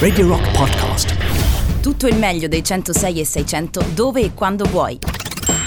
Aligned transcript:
Radio 0.00 0.26
Rock 0.26 0.50
Podcast. 0.50 1.14
Tutto 1.80 2.08
il 2.08 2.16
meglio 2.16 2.48
dei 2.48 2.64
106 2.64 3.20
e 3.20 3.24
600 3.24 3.84
dove 3.94 4.22
e 4.22 4.34
quando 4.34 4.64
vuoi. 4.64 4.98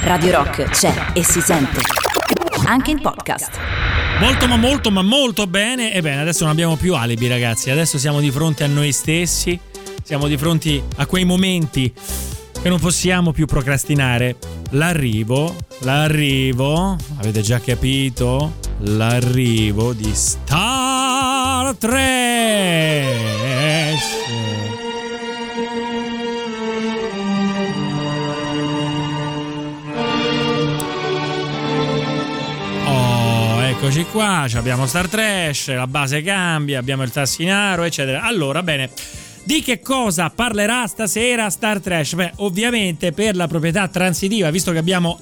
Radio 0.02 0.32
Rock 0.32 0.66
c'è 0.66 0.94
e 1.14 1.24
si 1.24 1.40
sente. 1.40 1.80
Anche 2.66 2.92
in 2.92 3.00
podcast. 3.00 3.58
Molto 4.20 4.48
ma 4.50 4.58
molto 4.58 4.92
ma 4.92 5.02
molto 5.02 5.48
bene. 5.48 5.94
Ebbene, 5.94 6.20
adesso 6.20 6.44
non 6.44 6.52
abbiamo 6.52 6.76
più 6.76 6.94
alibi 6.94 7.30
ragazzi, 7.30 7.70
adesso 7.70 7.98
siamo 7.98 8.20
di 8.20 8.32
fronte 8.32 8.66
a 8.66 8.68
noi 8.68 8.92
stessi, 8.92 9.58
siamo 10.04 10.28
di 10.28 10.36
fronte 10.36 10.84
a 10.98 11.06
quei 11.06 11.24
momenti 11.24 11.94
che 12.62 12.68
non 12.68 12.82
possiamo 12.82 13.32
più 13.32 13.46
procrastinare. 13.46 14.36
L'arrivo, 14.72 15.56
l'arrivo, 15.84 16.98
avete 17.18 17.40
già 17.40 17.62
capito? 17.62 18.56
L'arrivo 18.80 19.94
di 19.94 20.14
Star 20.14 21.74
Trash. 21.78 23.03
Eccoci 33.94 34.12
qua, 34.12 34.48
abbiamo 34.56 34.88
Star 34.88 35.08
Trash, 35.08 35.68
la 35.68 35.86
base 35.86 36.24
cambia, 36.24 36.80
abbiamo 36.80 37.04
il 37.04 37.12
tassinaro, 37.12 37.84
eccetera. 37.84 38.24
Allora, 38.24 38.64
bene. 38.64 38.90
Di 39.44 39.62
che 39.62 39.82
cosa 39.82 40.32
parlerà 40.32 40.88
stasera 40.88 41.48
Star 41.52 41.80
Trash? 41.80 42.16
Beh, 42.16 42.32
ovviamente 42.38 43.12
per 43.12 43.36
la 43.36 43.48
proprietà 43.48 43.88
transitiva, 43.90 44.50
visto 44.50 44.72
che 44.72 44.80
abbiamo 44.80 45.20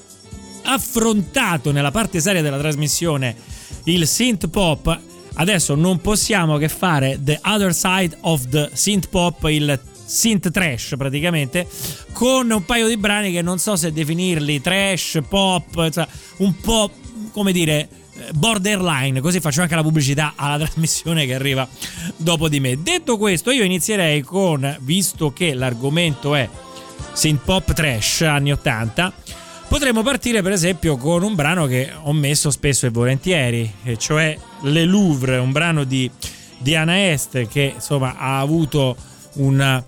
affrontato 0.62 1.70
nella 1.70 1.90
parte 1.90 2.20
seria 2.20 2.40
della 2.40 2.56
trasmissione 2.56 3.36
il 3.84 4.06
synth 4.06 4.48
pop, 4.48 4.98
adesso 5.34 5.74
non 5.74 6.00
possiamo 6.00 6.56
che 6.56 6.70
fare 6.70 7.20
the 7.22 7.38
other 7.44 7.74
side 7.74 8.16
of 8.22 8.48
the 8.48 8.70
synth 8.72 9.08
pop, 9.10 9.44
il 9.50 9.78
synth 10.06 10.50
trash 10.50 10.94
praticamente, 10.96 11.68
con 12.12 12.50
un 12.50 12.64
paio 12.64 12.88
di 12.88 12.96
brani 12.96 13.32
che 13.32 13.42
non 13.42 13.58
so 13.58 13.76
se 13.76 13.92
definirli 13.92 14.62
trash, 14.62 15.20
pop, 15.28 15.90
cioè 15.90 16.06
un 16.38 16.56
po' 16.58 16.90
come 17.32 17.52
dire 17.52 17.88
borderline, 18.34 19.20
così 19.20 19.40
faccio 19.40 19.62
anche 19.62 19.74
la 19.74 19.82
pubblicità 19.82 20.34
alla 20.36 20.58
trasmissione 20.64 21.26
che 21.26 21.34
arriva 21.34 21.66
dopo 22.16 22.48
di 22.48 22.60
me. 22.60 22.82
Detto 22.82 23.16
questo, 23.16 23.50
io 23.50 23.64
inizierei 23.64 24.22
con, 24.22 24.76
visto 24.80 25.32
che 25.32 25.54
l'argomento 25.54 26.34
è 26.34 26.48
synth 27.12 27.44
pop 27.44 27.72
trash 27.72 28.22
anni 28.22 28.52
80, 28.52 29.12
potremmo 29.68 30.02
partire 30.02 30.42
per 30.42 30.52
esempio 30.52 30.96
con 30.96 31.22
un 31.22 31.34
brano 31.34 31.66
che 31.66 31.90
ho 32.02 32.12
messo 32.12 32.50
spesso 32.50 32.86
e 32.86 32.90
volentieri, 32.90 33.72
e 33.84 33.96
cioè 33.96 34.36
Le 34.62 34.84
Louvre, 34.84 35.38
un 35.38 35.52
brano 35.52 35.84
di 35.84 36.10
Diana 36.58 37.10
Est 37.10 37.46
che 37.48 37.72
insomma 37.74 38.16
ha 38.16 38.38
avuto 38.38 38.96
una 39.34 39.84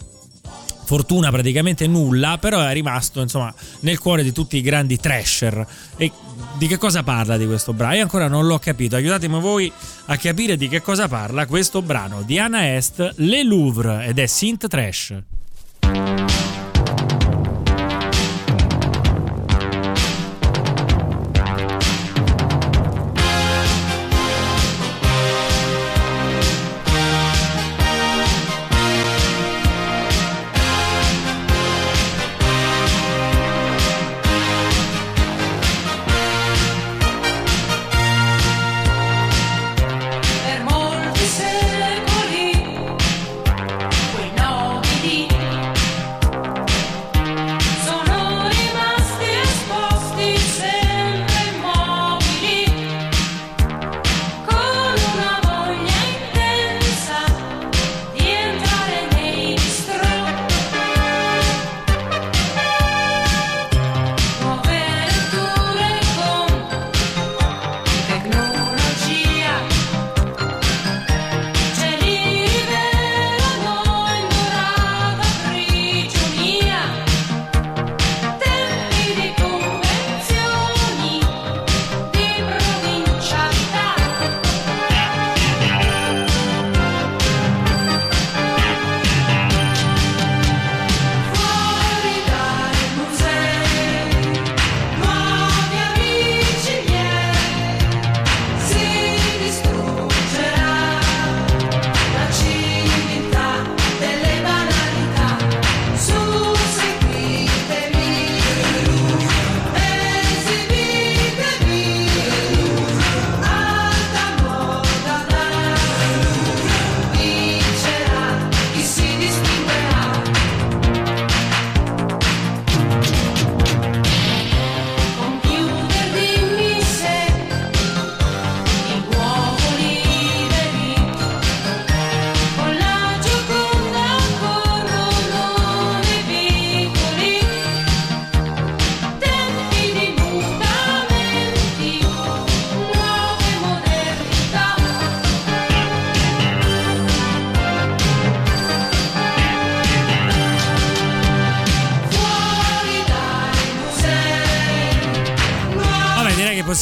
fortuna 0.85 1.31
praticamente 1.31 1.87
nulla, 1.87 2.39
però 2.39 2.61
è 2.61 2.73
rimasto 2.73 3.21
insomma 3.21 3.53
nel 3.81 3.99
cuore 3.99 4.23
di 4.23 4.33
tutti 4.33 4.57
i 4.57 4.61
grandi 4.61 4.97
trasher. 4.99 5.67
E 5.97 6.13
di 6.57 6.67
che 6.67 6.79
cosa 6.79 7.03
parla 7.03 7.37
di 7.37 7.47
questo 7.47 7.73
brano? 7.73 7.95
Io 7.95 8.03
ancora 8.03 8.29
non 8.29 8.47
l'ho 8.47 8.59
capito. 8.59 8.97
Aiutatemi 8.97 9.41
voi 9.41 9.73
a 10.07 10.17
capire 10.17 10.57
di 10.57 10.69
che 10.69 10.81
cosa 10.81 11.09
parla 11.09 11.47
questo 11.47 11.83
brano 11.83 12.23
di 12.23 12.39
Anna 12.39 12.75
Est, 12.75 13.15
Le 13.17 13.43
Louvre 13.43 14.07
ed 14.07 14.19
è 14.19 14.27
synth 14.27 14.69
trash. 14.69 15.15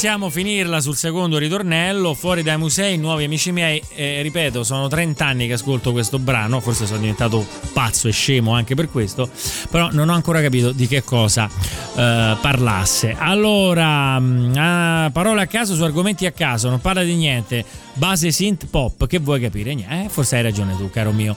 Possiamo 0.03 0.31
finirla 0.31 0.81
sul 0.81 0.97
secondo 0.97 1.39
ritornello. 1.39 2.13
Fuori 2.15 2.43
dai 2.43 2.59
musei, 2.59 2.99
nuovi 2.99 3.23
amici 3.23 3.53
miei. 3.53 3.81
Eh, 3.95 4.21
ripeto, 4.21 4.65
sono 4.65 4.89
30 4.89 5.25
anni 5.25 5.47
che 5.47 5.53
ascolto 5.53 5.93
questo 5.93 6.19
brano. 6.19 6.59
Forse 6.59 6.87
sono 6.87 6.99
diventato 6.99 7.47
pazzo 7.73 8.09
e 8.09 8.11
scemo 8.11 8.53
anche 8.53 8.75
per 8.75 8.91
questo. 8.91 9.31
Però 9.71 9.91
non 9.93 10.09
ho 10.09 10.13
ancora 10.13 10.43
capito 10.43 10.73
di 10.73 10.89
che 10.89 11.05
cosa 11.05 11.49
eh, 11.49 12.37
parlasse. 12.41 13.15
Allora, 13.17 14.17
ah, 14.17 15.11
parole 15.13 15.43
a 15.43 15.47
caso 15.47 15.77
su 15.77 15.85
argomenti 15.85 16.27
a 16.27 16.33
caso. 16.33 16.69
Non 16.69 16.81
parla 16.81 17.05
di 17.05 17.15
niente. 17.15 17.65
Base 17.95 18.33
synth 18.33 18.67
pop. 18.67 19.07
Che 19.07 19.21
vuoi 19.21 19.41
capire? 19.41 19.71
Eh, 19.71 20.07
forse 20.09 20.35
hai 20.35 20.43
ragione 20.43 20.77
tu, 20.77 20.91
caro 20.91 21.13
mio. 21.13 21.37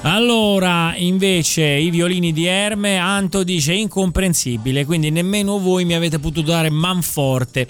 Allora, 0.00 0.94
invece, 0.96 1.62
i 1.62 1.90
violini 1.90 2.32
di 2.32 2.46
Erme, 2.46 2.96
Anto 2.96 3.42
dice 3.42 3.74
incomprensibile, 3.74 4.86
quindi 4.86 5.10
nemmeno 5.10 5.58
voi 5.58 5.84
mi 5.84 5.94
avete 5.94 6.18
potuto 6.18 6.52
dare 6.52 6.70
manforte 6.70 7.66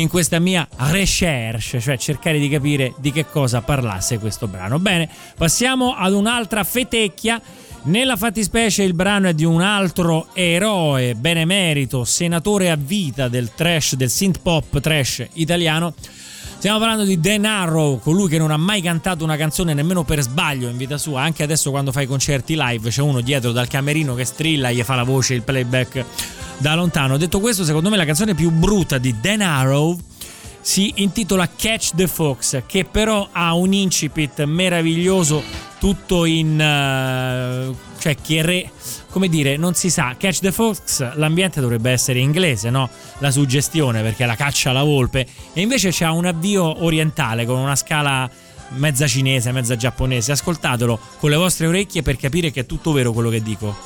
in 0.00 0.08
questa 0.08 0.38
mia 0.38 0.66
recherche, 0.76 1.80
cioè 1.80 1.96
cercare 1.98 2.38
di 2.38 2.48
capire 2.48 2.94
di 2.98 3.12
che 3.12 3.26
cosa 3.26 3.60
parlasse 3.60 4.18
questo 4.18 4.46
brano. 4.46 4.78
Bene, 4.78 5.08
passiamo 5.36 5.94
ad 5.94 6.12
un'altra 6.12 6.64
fetecchia. 6.64 7.40
Nella 7.84 8.16
fattispecie 8.16 8.82
il 8.82 8.94
brano 8.94 9.28
è 9.28 9.34
di 9.34 9.44
un 9.44 9.60
altro 9.60 10.28
eroe 10.32 11.14
benemerito, 11.14 12.04
senatore 12.04 12.70
a 12.70 12.76
vita 12.76 13.28
del 13.28 13.52
trash, 13.54 13.94
del 13.94 14.08
synth 14.08 14.40
pop 14.40 14.80
trash 14.80 15.26
italiano. 15.34 15.94
Stiamo 16.56 16.78
parlando 16.78 17.04
di 17.04 17.20
Dan 17.20 17.44
Arrow, 17.44 17.98
colui 17.98 18.26
che 18.26 18.38
non 18.38 18.50
ha 18.50 18.56
mai 18.56 18.80
cantato 18.80 19.22
una 19.22 19.36
canzone 19.36 19.74
nemmeno 19.74 20.02
per 20.02 20.22
sbaglio 20.22 20.70
in 20.70 20.78
vita 20.78 20.96
sua. 20.96 21.20
Anche 21.20 21.42
adesso, 21.42 21.70
quando 21.70 21.92
fa 21.92 22.00
i 22.00 22.06
concerti 22.06 22.54
live, 22.56 22.88
c'è 22.88 23.02
uno 23.02 23.20
dietro 23.20 23.52
dal 23.52 23.68
camerino 23.68 24.14
che 24.14 24.24
strilla 24.24 24.70
e 24.70 24.76
gli 24.76 24.82
fa 24.82 24.94
la 24.94 25.02
voce, 25.02 25.34
il 25.34 25.42
playback 25.42 26.04
da 26.58 26.74
lontano. 26.74 27.16
Detto 27.16 27.40
questo, 27.40 27.64
secondo 27.64 27.90
me 27.90 27.96
la 27.96 28.04
canzone 28.04 28.34
più 28.34 28.50
brutta 28.50 28.98
di 28.98 29.14
Dan 29.20 29.40
Arrow 29.40 29.98
si 30.60 30.92
intitola 30.96 31.46
Catch 31.54 31.90
the 31.94 32.06
Fox, 32.06 32.62
che 32.66 32.84
però 32.84 33.28
ha 33.30 33.52
un 33.52 33.74
incipit 33.74 34.44
meraviglioso, 34.44 35.42
tutto 35.78 36.24
in. 36.24 36.58
eh, 36.58 37.92
cioè, 37.98 38.16
che 38.20 38.42
re, 38.42 38.70
come 39.10 39.28
dire, 39.28 39.58
non 39.58 39.74
si 39.74 39.90
sa. 39.90 40.14
Catch 40.18 40.38
the 40.38 40.52
Fox, 40.52 41.16
l'ambiente 41.16 41.60
dovrebbe 41.60 41.90
essere 41.90 42.18
inglese, 42.18 42.70
no? 42.70 42.88
La 43.18 43.30
suggestione, 43.30 44.00
perché 44.00 44.24
la 44.24 44.36
caccia 44.36 44.70
alla 44.70 44.82
volpe. 44.82 45.26
E 45.52 45.60
invece 45.60 45.90
c'ha 45.92 46.12
un 46.12 46.24
avvio 46.24 46.82
orientale 46.82 47.44
con 47.44 47.58
una 47.58 47.76
scala 47.76 48.28
mezza 48.76 49.06
cinese, 49.06 49.52
mezza 49.52 49.76
giapponese. 49.76 50.32
Ascoltatelo 50.32 50.98
con 51.18 51.28
le 51.28 51.36
vostre 51.36 51.66
orecchie 51.66 52.00
per 52.02 52.16
capire 52.16 52.50
che 52.50 52.60
è 52.60 52.66
tutto 52.66 52.92
vero 52.92 53.12
quello 53.12 53.28
che 53.28 53.42
dico. 53.42 53.76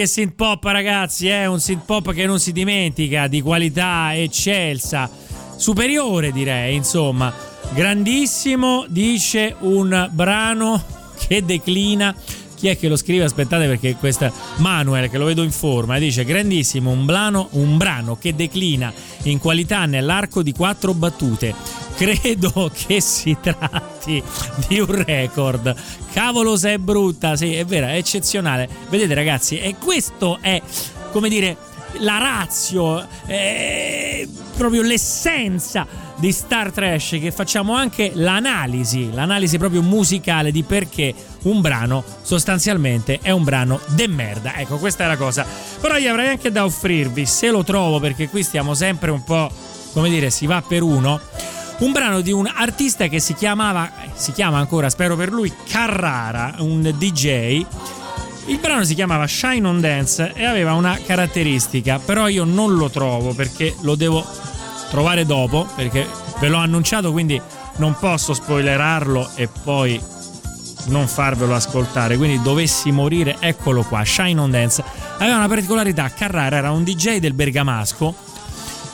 E 0.00 0.04
che 0.04 0.08
synth 0.08 0.34
pop, 0.34 0.64
ragazzi, 0.64 1.28
è 1.28 1.44
un 1.44 1.60
synth 1.60 1.84
pop 1.84 2.14
che 2.14 2.24
non 2.24 2.40
si 2.40 2.52
dimentica, 2.52 3.26
di 3.26 3.42
qualità 3.42 4.16
eccelsa, 4.16 5.10
superiore 5.56 6.32
direi, 6.32 6.74
insomma. 6.74 7.30
Grandissimo, 7.74 8.86
dice 8.88 9.54
un 9.58 10.08
brano 10.10 10.82
che 11.18 11.44
declina. 11.44 12.14
Chi 12.60 12.68
è 12.68 12.76
che 12.76 12.88
lo 12.88 12.96
scrive? 12.96 13.24
Aspettate 13.24 13.66
perché 13.66 13.96
questo 13.96 14.26
è 14.26 14.32
Manuel 14.56 15.08
che 15.08 15.16
lo 15.16 15.24
vedo 15.24 15.42
in 15.42 15.50
forma. 15.50 15.98
Dice 15.98 16.26
grandissimo, 16.26 16.90
un 16.90 17.06
brano, 17.06 17.48
un 17.52 17.78
brano 17.78 18.18
che 18.18 18.34
declina 18.34 18.92
in 19.22 19.38
qualità 19.38 19.86
nell'arco 19.86 20.42
di 20.42 20.52
quattro 20.52 20.92
battute. 20.92 21.54
Credo 21.96 22.70
che 22.86 23.00
si 23.00 23.34
tratti 23.40 24.22
di 24.68 24.78
un 24.78 25.04
record. 25.04 25.74
Cavolo 26.12 26.54
se 26.58 26.74
è 26.74 26.76
brutta, 26.78 27.34
sì, 27.34 27.54
è 27.54 27.64
vera, 27.64 27.92
è 27.92 27.96
eccezionale. 27.96 28.68
Vedete 28.90 29.14
ragazzi, 29.14 29.58
e 29.58 29.76
questo 29.78 30.36
è, 30.42 30.60
come 31.12 31.30
dire, 31.30 31.56
la 32.00 32.18
razio, 32.18 33.06
è 33.24 34.28
proprio 34.54 34.82
l'essenza 34.82 35.86
di 36.16 36.30
Star 36.32 36.70
Trash 36.70 37.16
che 37.18 37.32
facciamo 37.32 37.74
anche 37.74 38.10
l'analisi, 38.12 39.10
l'analisi 39.10 39.56
proprio 39.56 39.80
musicale 39.80 40.52
di 40.52 40.62
perché 40.62 41.14
un 41.42 41.60
brano 41.60 42.04
sostanzialmente 42.22 43.18
è 43.22 43.30
un 43.30 43.44
brano 43.44 43.80
de 43.88 44.08
merda. 44.08 44.56
Ecco, 44.56 44.78
questa 44.78 45.04
è 45.04 45.06
la 45.06 45.16
cosa. 45.16 45.46
Però 45.80 45.96
io 45.96 46.10
avrei 46.10 46.28
anche 46.28 46.50
da 46.50 46.64
offrirvi, 46.64 47.26
se 47.26 47.50
lo 47.50 47.64
trovo, 47.64 48.00
perché 48.00 48.28
qui 48.28 48.42
stiamo 48.42 48.74
sempre 48.74 49.10
un 49.10 49.22
po', 49.24 49.50
come 49.92 50.08
dire, 50.10 50.30
si 50.30 50.46
va 50.46 50.62
per 50.66 50.82
uno. 50.82 51.20
Un 51.78 51.92
brano 51.92 52.20
di 52.20 52.30
un 52.30 52.50
artista 52.52 53.06
che 53.06 53.20
si 53.20 53.34
chiamava, 53.34 53.90
si 54.14 54.32
chiama 54.32 54.58
ancora, 54.58 54.90
spero 54.90 55.16
per 55.16 55.32
lui, 55.32 55.52
Carrara, 55.68 56.56
un 56.58 56.82
DJ. 56.96 57.64
Il 58.46 58.58
brano 58.58 58.84
si 58.84 58.94
chiamava 58.94 59.26
Shine 59.26 59.66
on 59.66 59.80
Dance 59.80 60.32
e 60.34 60.44
aveva 60.44 60.74
una 60.74 60.98
caratteristica, 61.04 61.98
però 61.98 62.28
io 62.28 62.44
non 62.44 62.74
lo 62.74 62.90
trovo 62.90 63.32
perché 63.32 63.74
lo 63.82 63.94
devo 63.94 64.26
trovare 64.90 65.24
dopo, 65.24 65.68
perché 65.74 66.06
ve 66.38 66.48
l'ho 66.48 66.58
annunciato, 66.58 67.12
quindi 67.12 67.40
non 67.76 67.96
posso 67.98 68.34
spoilerarlo 68.34 69.30
e 69.36 69.48
poi 69.48 70.00
non 70.86 71.06
farvelo 71.06 71.54
ascoltare. 71.54 72.16
Quindi 72.16 72.42
dovessi 72.42 72.90
morire, 72.90 73.36
eccolo 73.40 73.82
qua, 73.82 74.04
Shine 74.04 74.40
on 74.40 74.50
Dance. 74.50 74.82
Aveva 75.18 75.36
una 75.36 75.48
particolarità, 75.48 76.08
Carrara 76.10 76.56
era 76.56 76.70
un 76.70 76.84
DJ 76.84 77.18
del 77.18 77.34
Bergamasco 77.34 78.28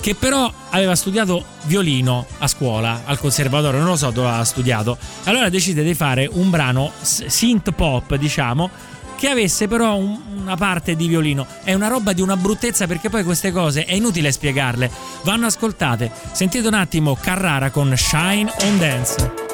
che 0.00 0.14
però 0.14 0.48
aveva 0.70 0.94
studiato 0.94 1.44
violino 1.64 2.26
a 2.38 2.46
scuola, 2.46 3.02
al 3.06 3.18
conservatorio, 3.18 3.80
non 3.80 3.88
lo 3.88 3.96
so 3.96 4.10
dove 4.10 4.28
aveva 4.28 4.44
studiato. 4.44 4.96
Allora 5.24 5.48
decide 5.48 5.82
di 5.82 5.94
fare 5.94 6.28
un 6.30 6.48
brano 6.48 6.92
synth 7.00 7.72
pop, 7.72 8.14
diciamo, 8.14 8.70
che 9.16 9.28
avesse 9.28 9.66
però 9.66 9.96
un- 9.96 10.20
una 10.42 10.54
parte 10.56 10.94
di 10.94 11.08
violino. 11.08 11.44
È 11.64 11.74
una 11.74 11.88
roba 11.88 12.12
di 12.12 12.20
una 12.20 12.36
bruttezza 12.36 12.86
perché 12.86 13.08
poi 13.08 13.24
queste 13.24 13.50
cose 13.50 13.84
è 13.84 13.94
inutile 13.94 14.30
spiegarle. 14.30 14.88
Vanno 15.22 15.46
ascoltate. 15.46 16.12
Sentite 16.30 16.68
un 16.68 16.74
attimo 16.74 17.16
Carrara 17.20 17.70
con 17.70 17.92
Shine 17.96 18.52
on 18.62 18.78
Dance. 18.78 19.45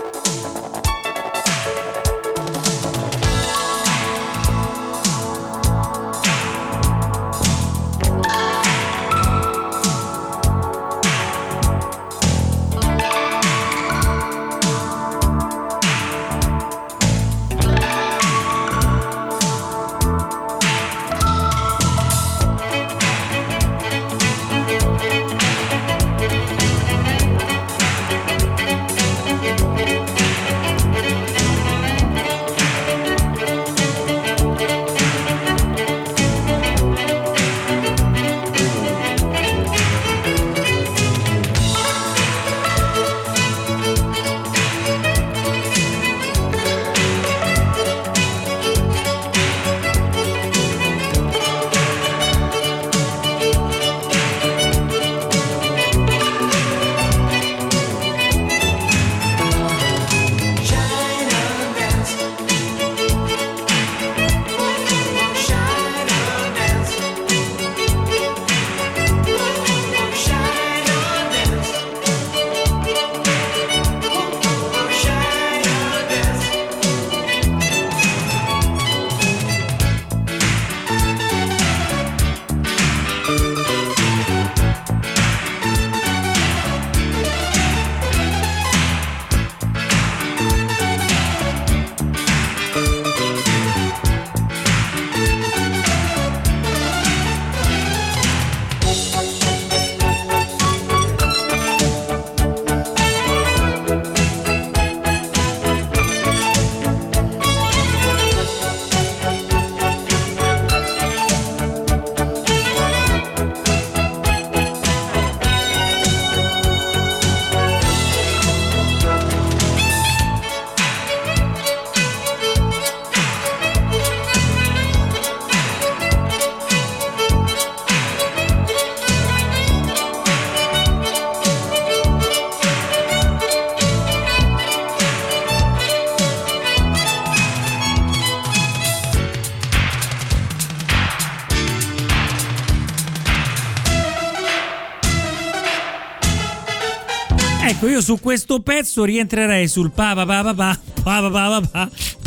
Su 148.02 148.21
questo 148.21 148.61
pezzo 148.61 149.04
rientrerei 149.04 149.68
sul 149.68 149.90
pa 149.92 150.12
pa 150.14 150.26
pa 150.26 150.42
pa 150.42 150.54
pa 150.54 150.78
pa 151.02 151.30
pa 151.30 151.62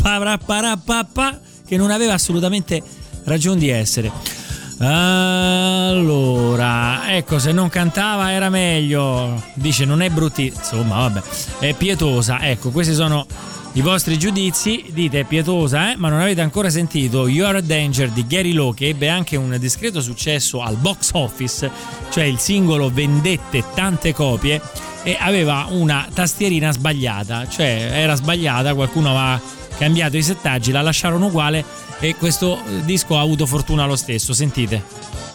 pa 0.02 0.38
pa 0.38 0.80
pa 0.82 1.06
pa 1.12 1.38
che 1.66 1.76
non 1.76 1.90
aveva 1.90 2.14
assolutamente 2.14 2.82
ragione 3.24 3.58
di 3.58 3.68
essere. 3.68 4.10
Allora, 4.78 5.94
ecco, 7.14 7.38
se 7.38 7.52
non 7.52 7.68
cantava 7.68 8.32
era 8.32 8.48
meglio. 8.50 9.42
Dice 9.54 9.84
non 9.84 10.02
è 10.02 10.10
bruttissima, 10.10 10.60
insomma, 10.60 10.96
vabbè, 11.08 11.22
è 11.60 11.74
pietosa. 11.74 12.40
Ecco, 12.40 12.70
questi 12.70 12.94
sono 12.94 13.26
i 13.72 13.80
vostri 13.80 14.18
giudizi. 14.18 14.86
Dite 14.90 15.20
è 15.20 15.24
pietosa, 15.24 15.92
eh? 15.92 15.96
ma 15.96 16.08
non 16.08 16.20
avete 16.20 16.40
ancora 16.40 16.70
sentito 16.70 17.28
You're 17.28 17.58
a 17.58 17.62
Danger 17.62 18.10
di 18.10 18.26
Gary 18.26 18.52
Lowe 18.52 18.74
che 18.74 18.88
ebbe 18.88 19.08
anche 19.08 19.36
un 19.36 19.56
discreto 19.58 20.00
successo 20.00 20.62
al 20.62 20.76
box 20.76 21.10
office, 21.12 21.70
cioè 22.10 22.24
il 22.24 22.38
singolo 22.38 22.90
vendette 22.92 23.64
tante 23.74 24.12
copie 24.12 24.60
e 25.06 25.16
aveva 25.20 25.68
una 25.70 26.08
tastierina 26.12 26.72
sbagliata, 26.72 27.46
cioè 27.46 27.90
era 27.92 28.16
sbagliata, 28.16 28.74
qualcuno 28.74 29.10
aveva 29.10 29.40
cambiato 29.78 30.16
i 30.16 30.22
settaggi, 30.22 30.72
la 30.72 30.82
lasciarono 30.82 31.26
uguale 31.26 31.64
e 32.00 32.16
questo 32.16 32.60
disco 32.82 33.16
ha 33.16 33.20
avuto 33.20 33.46
fortuna 33.46 33.86
lo 33.86 33.94
stesso, 33.94 34.32
sentite. 34.32 35.25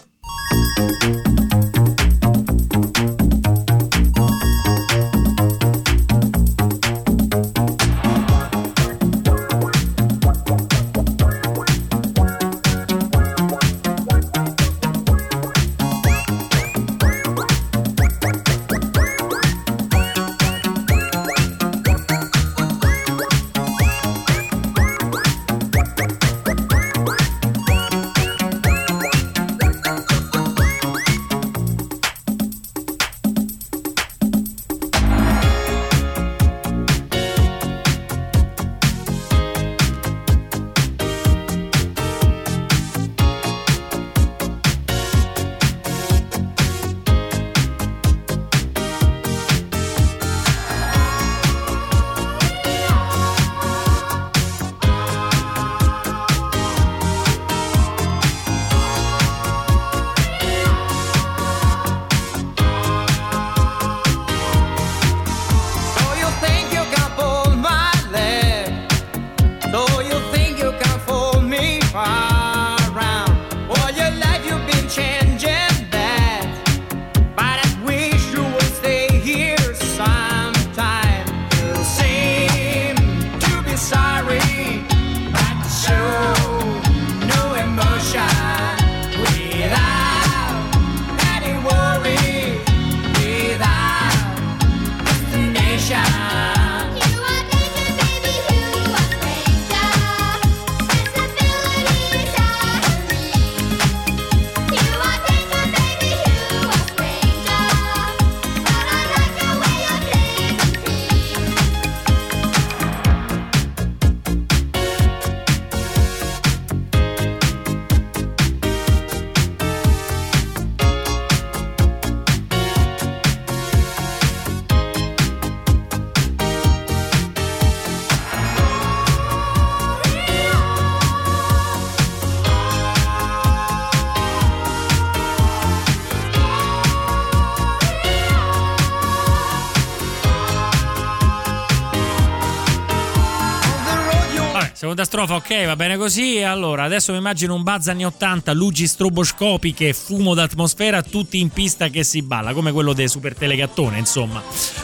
Seconda 145.02 145.06
strofa, 145.06 145.36
ok, 145.36 145.66
va 145.66 145.76
bene 145.76 145.98
così. 145.98 146.42
Allora, 146.42 146.84
adesso 146.84 147.12
mi 147.12 147.18
immagino 147.18 147.56
un 147.56 147.64
buzz 147.64 147.88
anni 147.88 148.06
80, 148.06 148.52
luci 148.54 148.88
stroboscopiche, 148.88 149.94
fumo 149.94 150.34
d'atmosfera, 150.34 151.02
tutti 151.02 151.40
in 151.40 151.50
pista 151.50 151.90
che 151.90 152.04
si 152.04 152.22
balla, 152.22 152.54
come 152.54 152.72
quello 152.72 152.94
dei 152.94 153.08
super 153.08 153.36
telegattone, 153.36 153.98
insomma. 153.98 154.42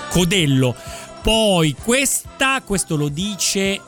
Codello. 0.10 0.76
Poi 1.22 1.76
questa, 1.82 2.62
questo 2.66 2.96
lo 2.96 3.10
dice 3.10 3.82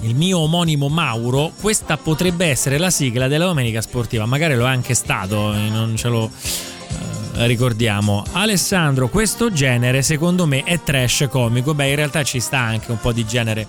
il 0.00 0.14
mio 0.14 0.38
omonimo 0.38 0.88
Mauro, 0.88 1.52
questa 1.60 1.96
potrebbe 1.96 2.46
essere 2.46 2.78
la 2.78 2.90
sigla 2.90 3.28
della 3.28 3.46
domenica 3.46 3.80
sportiva, 3.80 4.26
magari 4.26 4.54
lo 4.54 4.66
è 4.66 4.68
anche 4.68 4.94
stato, 4.94 5.52
eh, 5.52 5.68
non 5.68 5.96
ce 5.96 6.08
lo 6.08 6.30
eh, 7.36 7.46
ricordiamo. 7.46 8.24
Alessandro, 8.32 9.08
questo 9.08 9.52
genere 9.52 10.02
secondo 10.02 10.46
me 10.46 10.62
è 10.64 10.80
trash 10.82 11.26
comico, 11.28 11.74
beh 11.74 11.88
in 11.88 11.96
realtà 11.96 12.22
ci 12.22 12.40
sta 12.40 12.58
anche 12.58 12.90
un 12.90 12.98
po' 12.98 13.12
di 13.12 13.24
genere 13.26 13.66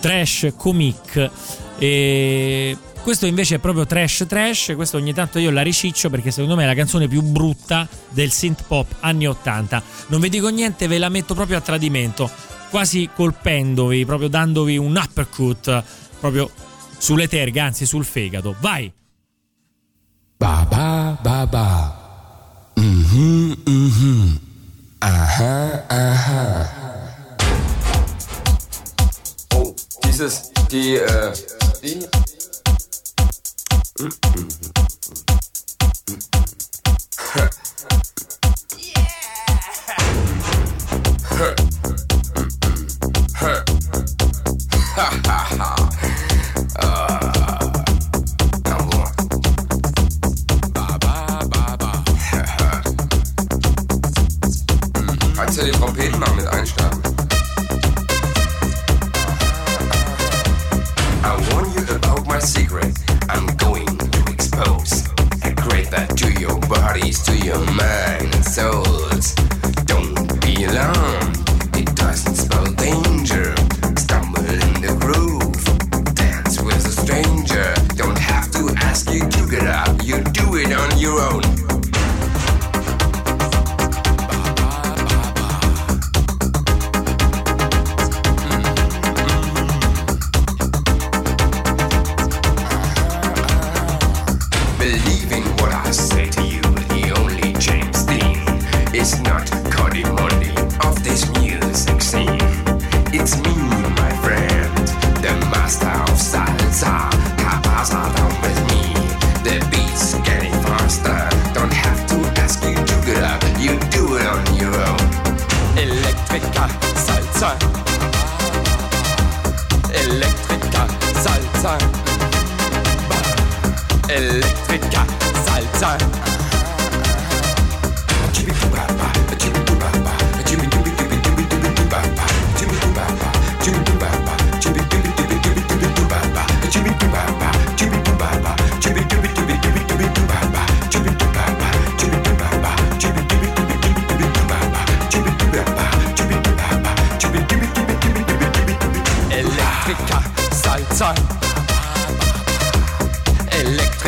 trash 0.00 0.52
comic 0.56 1.30
e 1.78 2.76
questo 3.02 3.26
invece 3.26 3.54
è 3.54 3.58
proprio 3.58 3.86
trash 3.86 4.26
trash, 4.28 4.72
questo 4.74 4.96
ogni 4.98 5.14
tanto 5.14 5.38
io 5.38 5.50
la 5.50 5.62
riciccio 5.62 6.10
perché 6.10 6.30
secondo 6.30 6.56
me 6.56 6.64
è 6.64 6.66
la 6.66 6.74
canzone 6.74 7.08
più 7.08 7.22
brutta 7.22 7.88
del 8.10 8.30
synth 8.30 8.64
pop 8.66 8.86
anni 9.00 9.26
80. 9.26 9.82
Non 10.08 10.20
vi 10.20 10.28
dico 10.28 10.48
niente, 10.48 10.86
ve 10.86 10.98
la 10.98 11.08
metto 11.08 11.34
proprio 11.34 11.56
a 11.56 11.60
tradimento, 11.60 12.30
quasi 12.68 13.08
colpendovi, 13.14 14.04
proprio 14.04 14.28
dandovi 14.28 14.76
un 14.76 15.00
uppercut 15.02 15.82
proprio 16.20 16.50
sulle 16.98 17.28
terghe, 17.28 17.60
anzi 17.60 17.86
sul 17.86 18.04
fegato. 18.04 18.54
Vai! 18.60 18.92
Ba 20.36 20.66
ba 20.68 21.18
ba 21.22 21.46
ba. 21.46 22.72
Mhm 22.76 23.56
mhm. 23.64 24.40
Aha 25.00 25.84
aha. 25.88 26.77
hieß 30.18 30.26
es, 30.26 30.52
die, 30.70 30.96
äh, 30.96 31.32
die. 31.82 32.06
Ha 44.96 45.10
ha 45.26 45.38
ha! 45.58 45.87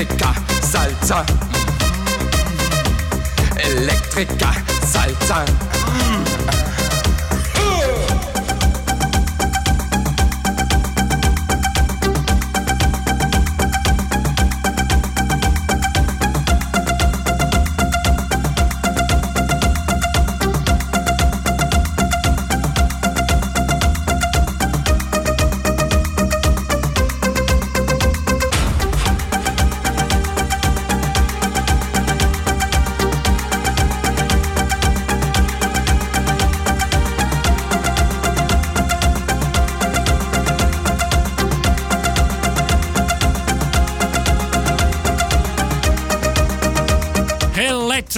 Electrica 0.00 0.34
salsa. 0.62 1.26
Electrica 3.58 4.50
salsa. 4.86 5.44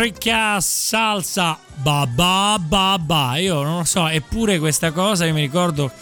Electrica 0.03 0.61
salsa. 0.61 1.57
Ba 1.77 2.09
ba 2.13 2.59
ba 2.61 2.99
ba. 2.99 3.37
Io 3.37 3.63
non 3.63 3.77
lo 3.77 3.85
so 3.85 4.09
eppure 4.09 4.59
questa 4.59 4.91
cosa 4.91 5.27
io 5.27 5.33
mi 5.33 5.43
ricordo 5.43 5.93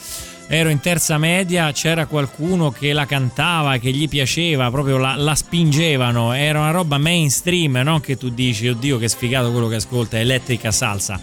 ero 0.48 0.70
in 0.70 0.80
terza 0.80 1.18
media 1.18 1.70
c'era 1.72 2.06
qualcuno 2.06 2.70
che 2.70 2.94
la 2.94 3.04
cantava 3.04 3.76
che 3.76 3.90
gli 3.90 4.08
piaceva 4.08 4.70
proprio 4.70 4.96
la, 4.96 5.16
la 5.16 5.34
spingevano. 5.34 6.32
Era 6.32 6.60
una 6.60 6.70
roba 6.70 6.96
mainstream 6.96 7.76
non 7.84 8.00
che 8.00 8.16
tu 8.16 8.30
dici 8.30 8.68
oddio 8.68 8.96
che 8.96 9.06
sfigato 9.06 9.50
quello 9.50 9.68
che 9.68 9.74
ascolta 9.74 10.18
elettrica 10.18 10.70
salsa. 10.70 11.20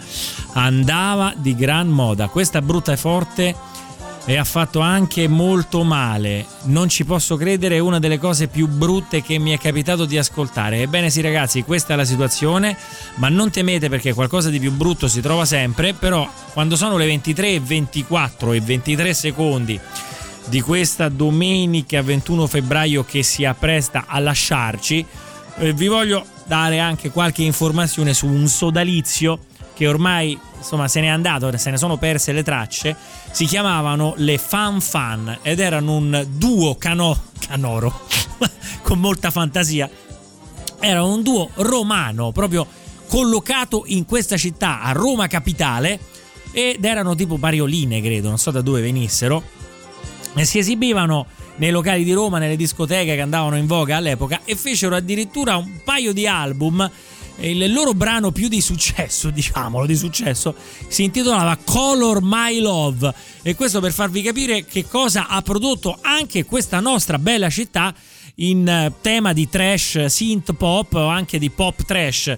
Andava 0.53 1.33
di 1.35 1.55
gran 1.55 1.87
moda. 1.87 2.27
Questa 2.27 2.61
brutta 2.61 2.91
e 2.91 2.97
forte 2.97 3.55
e 4.29 4.35
ha 4.35 4.43
fatto 4.43 4.81
anche 4.81 5.29
molto 5.29 5.83
male. 5.83 6.45
Non 6.63 6.89
ci 6.89 7.05
posso 7.05 7.37
credere, 7.37 7.77
è 7.77 7.79
una 7.79 7.97
delle 7.97 8.19
cose 8.19 8.49
più 8.49 8.67
brutte 8.67 9.21
che 9.21 9.39
mi 9.39 9.51
è 9.51 9.57
capitato 9.57 10.03
di 10.03 10.17
ascoltare. 10.17 10.81
Ebbene 10.81 11.09
sì 11.09 11.21
ragazzi, 11.21 11.63
questa 11.63 11.93
è 11.93 11.95
la 11.95 12.03
situazione, 12.03 12.77
ma 13.15 13.29
non 13.29 13.51
temete 13.51 13.87
perché 13.87 14.13
qualcosa 14.13 14.49
di 14.49 14.59
più 14.59 14.73
brutto 14.73 15.07
si 15.07 15.21
trova 15.21 15.45
sempre, 15.45 15.93
però 15.93 16.29
quando 16.51 16.75
sono 16.75 16.97
le 16.97 17.05
23 17.05 17.53
e 17.53 17.59
24 17.61 18.51
e 18.51 18.59
23 18.59 19.13
secondi 19.13 19.79
di 20.47 20.59
questa 20.59 21.07
domenica 21.07 22.01
21 22.01 22.47
febbraio 22.47 23.05
che 23.05 23.23
si 23.23 23.45
appresta 23.45 24.07
a 24.07 24.19
lasciarci, 24.19 25.05
eh, 25.59 25.71
vi 25.71 25.87
voglio 25.87 26.25
dare 26.43 26.79
anche 26.79 27.11
qualche 27.11 27.43
informazione 27.43 28.13
su 28.13 28.27
un 28.27 28.47
sodalizio 28.47 29.39
che 29.77 29.87
ormai 29.87 30.37
insomma 30.57 30.87
se 30.87 31.01
n'è 31.01 31.07
andato, 31.07 31.55
se 31.55 31.69
ne 31.69 31.77
sono 31.77 31.97
perse 31.97 32.31
le 32.31 32.41
tracce, 32.41 32.95
si 33.31 33.45
chiamavano 33.45 34.15
le 34.17 34.39
Fan 34.39 34.81
Fan 34.81 35.37
ed 35.43 35.59
erano 35.59 35.93
un 35.93 36.25
duo 36.31 36.75
cano, 36.77 37.15
canoro 37.47 38.01
con 38.81 38.99
molta 38.99 39.29
fantasia. 39.29 39.87
Era 40.79 41.03
un 41.03 41.21
duo 41.21 41.49
romano 41.53 42.31
proprio 42.31 42.65
collocato 43.07 43.83
in 43.85 44.05
questa 44.05 44.35
città, 44.35 44.81
a 44.81 44.91
Roma 44.93 45.27
capitale, 45.27 45.99
ed 46.51 46.83
erano 46.83 47.13
tipo 47.13 47.37
parioline, 47.37 48.01
credo, 48.01 48.29
non 48.29 48.39
so 48.39 48.49
da 48.49 48.61
dove 48.61 48.81
venissero, 48.81 49.43
e 50.33 50.43
si 50.43 50.57
esibivano 50.57 51.27
nei 51.57 51.69
locali 51.69 52.03
di 52.03 52.13
Roma, 52.13 52.39
nelle 52.39 52.55
discoteche 52.55 53.15
che 53.15 53.21
andavano 53.21 53.57
in 53.57 53.67
voga 53.67 53.97
all'epoca 53.97 54.41
e 54.43 54.55
fecero 54.55 54.95
addirittura 54.95 55.55
un 55.55 55.81
paio 55.83 56.13
di 56.13 56.27
album 56.27 56.89
il 57.39 57.71
loro 57.71 57.93
brano 57.93 58.32
più 58.32 58.47
di 58.47 58.62
successo, 58.62 59.30
diciamolo, 59.32 59.86
di 59.86 59.95
successo, 59.95 60.56
si 60.88 61.04
intitolava 61.04 61.58
Color 61.63 62.19
My 62.21 62.60
Love. 62.60 63.13
E 63.41 63.56
questo 63.56 63.80
per 63.80 63.91
farvi 63.91 64.21
capire 64.21 64.65
che 64.65 64.86
cosa 64.86 65.28
ha 65.28 65.41
prodotto 65.41 65.97
anche 66.02 66.45
questa 66.45 66.80
nostra 66.80 67.19
bella 67.19 67.50
città 67.50 67.93
in 68.39 68.67
eh, 68.67 68.91
tema 69.02 69.34
di 69.34 69.50
trash 69.50 70.06
synth 70.06 70.54
pop 70.54 70.93
o 70.93 71.08
anche 71.08 71.39
di 71.39 71.50
pop 71.50 71.84
trash. 71.84 72.28
Eh, 72.28 72.38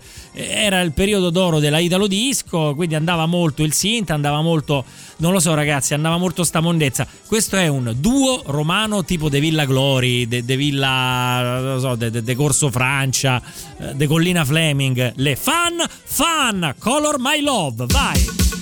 Era 0.50 0.80
il 0.82 0.94
periodo 0.94 1.30
d'oro 1.30 1.60
della 1.60 1.80
Italo 1.80 2.08
Disco, 2.08 2.74
quindi 2.76 2.96
andava 2.96 3.26
molto 3.26 3.64
il 3.64 3.74
synth, 3.74 4.12
andava 4.12 4.42
molto, 4.42 4.86
non 5.18 5.34
lo 5.34 5.40
so 5.40 5.54
ragazzi, 5.54 5.94
andava 5.94 6.18
molto 6.18 6.44
sta 6.44 6.62
mondezza. 6.62 7.08
Questo 7.26 7.58
è 7.58 7.68
un 7.68 7.94
duo 7.98 8.42
romano 8.46 9.04
tipo 9.04 9.30
De 9.30 9.40
Villa 9.40 9.66
Glory, 9.66 10.28
De, 10.28 10.46
De 10.46 10.56
Villa, 10.56 11.78
so, 11.80 11.96
De, 11.96 12.10
De- 12.10 12.24
De 12.24 12.36
Corso 12.36 12.70
Francia, 12.72 13.42
eh, 13.80 13.94
De 13.96 14.08
Collina 14.08 14.46
Fleming, 14.46 15.14
le 15.16 15.36
fan, 15.36 15.84
fan, 16.04 16.76
Color 16.80 17.16
My 17.20 17.42
Love, 17.42 17.86
vai! 17.88 18.59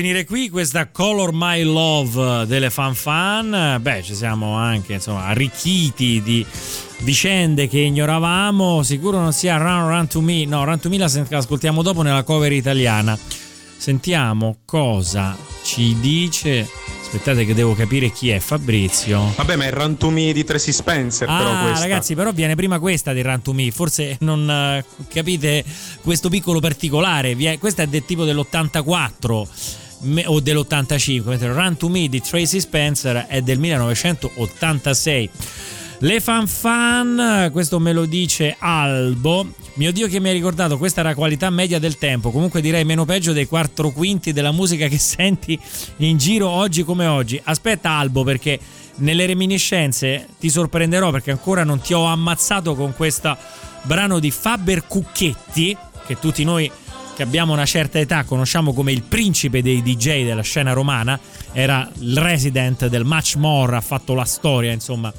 Finire 0.00 0.24
qui 0.24 0.48
questa 0.48 0.88
Color 0.88 1.28
My 1.34 1.62
Love 1.62 2.46
delle 2.46 2.70
Fan 2.70 2.94
Fan. 2.94 3.76
Beh, 3.82 4.02
ci 4.02 4.14
siamo 4.14 4.54
anche 4.54 4.94
insomma 4.94 5.26
arricchiti 5.26 6.22
di 6.22 6.44
vicende 7.00 7.68
che 7.68 7.80
ignoravamo. 7.80 8.82
Sicuro 8.82 9.20
non 9.20 9.34
sia 9.34 9.58
Run 9.58 9.88
Run 9.88 10.06
to 10.08 10.22
Me. 10.22 10.46
No, 10.46 10.64
Run 10.64 10.80
to 10.80 10.88
Me 10.88 10.96
la 10.96 11.08
sen- 11.08 11.26
la 11.28 11.36
ascoltiamo 11.36 11.82
dopo 11.82 12.00
nella 12.00 12.22
cover 12.22 12.50
italiana. 12.50 13.18
Sentiamo 13.76 14.60
cosa 14.64 15.36
ci 15.64 15.94
dice. 16.00 16.66
Aspettate 17.02 17.44
che 17.44 17.52
devo 17.54 17.74
capire 17.74 18.10
chi 18.10 18.30
è 18.30 18.38
Fabrizio. 18.38 19.34
Vabbè, 19.36 19.56
ma 19.56 19.64
è 19.64 19.70
Rantumi 19.70 20.32
di 20.32 20.44
Tracy 20.44 20.72
Spencer, 20.72 21.26
però 21.26 21.50
Ah, 21.58 21.62
questa. 21.64 21.80
ragazzi, 21.80 22.14
però 22.14 22.30
viene 22.32 22.54
prima 22.54 22.78
questa 22.78 23.12
di 23.12 23.20
Run 23.20 23.42
to 23.42 23.52
Me. 23.52 23.70
Forse 23.70 24.16
non 24.20 24.48
eh, 24.48 24.82
capite 25.12 25.62
questo 26.02 26.30
piccolo 26.30 26.58
particolare. 26.60 27.36
Questa 27.58 27.82
è 27.82 27.86
del 27.86 28.06
tipo 28.06 28.24
dell'84 28.24 29.42
me- 29.42 29.48
o 30.24 30.40
dell'85, 30.40 31.24
mentre 31.24 31.52
Run 31.52 31.76
to 31.76 31.88
Me 31.88 32.08
di 32.08 32.20
Tracy 32.20 32.60
Spencer 32.60 33.26
è 33.26 33.40
del 33.42 33.58
1986. 33.58 35.30
Le 36.02 36.18
fan 36.20 36.46
fan, 36.46 37.50
questo 37.52 37.78
me 37.78 37.92
lo 37.92 38.06
dice 38.06 38.56
Albo. 38.58 39.46
Mio 39.74 39.92
Dio 39.92 40.08
che 40.08 40.18
mi 40.18 40.30
ha 40.30 40.32
ricordato, 40.32 40.78
questa 40.78 41.00
era 41.00 41.14
qualità 41.14 41.50
media 41.50 41.78
del 41.78 41.98
tempo. 41.98 42.30
Comunque 42.30 42.62
direi 42.62 42.84
meno 42.84 43.04
peggio 43.04 43.32
dei 43.32 43.46
quattro 43.46 43.90
quinti 43.90 44.32
della 44.32 44.50
musica 44.50 44.88
che 44.88 44.96
senti 44.98 45.58
in 45.98 46.16
giro 46.16 46.48
oggi 46.48 46.84
come 46.84 47.04
oggi. 47.04 47.38
Aspetta 47.44 47.90
Albo 47.90 48.24
perché 48.24 48.58
nelle 48.96 49.26
reminiscenze 49.26 50.26
ti 50.38 50.48
sorprenderò 50.48 51.10
perché 51.10 51.30
ancora 51.32 51.64
non 51.64 51.80
ti 51.80 51.92
ho 51.92 52.04
ammazzato 52.04 52.74
con 52.74 52.94
questo 52.94 53.36
brano 53.82 54.18
di 54.18 54.30
Faber 54.30 54.86
Cucchetti 54.86 55.76
che 56.06 56.18
tutti 56.18 56.44
noi 56.44 56.70
che 57.20 57.26
abbiamo 57.26 57.52
una 57.52 57.66
certa 57.66 57.98
età 57.98 58.24
conosciamo 58.24 58.72
come 58.72 58.92
il 58.92 59.02
principe 59.02 59.60
dei 59.60 59.82
DJ 59.82 60.24
della 60.24 60.40
scena 60.40 60.72
romana, 60.72 61.20
era 61.52 61.86
il 61.98 62.16
resident 62.16 62.86
del 62.86 63.04
Much 63.04 63.36
More, 63.36 63.76
ha 63.76 63.82
fatto 63.82 64.14
la 64.14 64.24
storia 64.24 64.72
insomma 64.72 65.12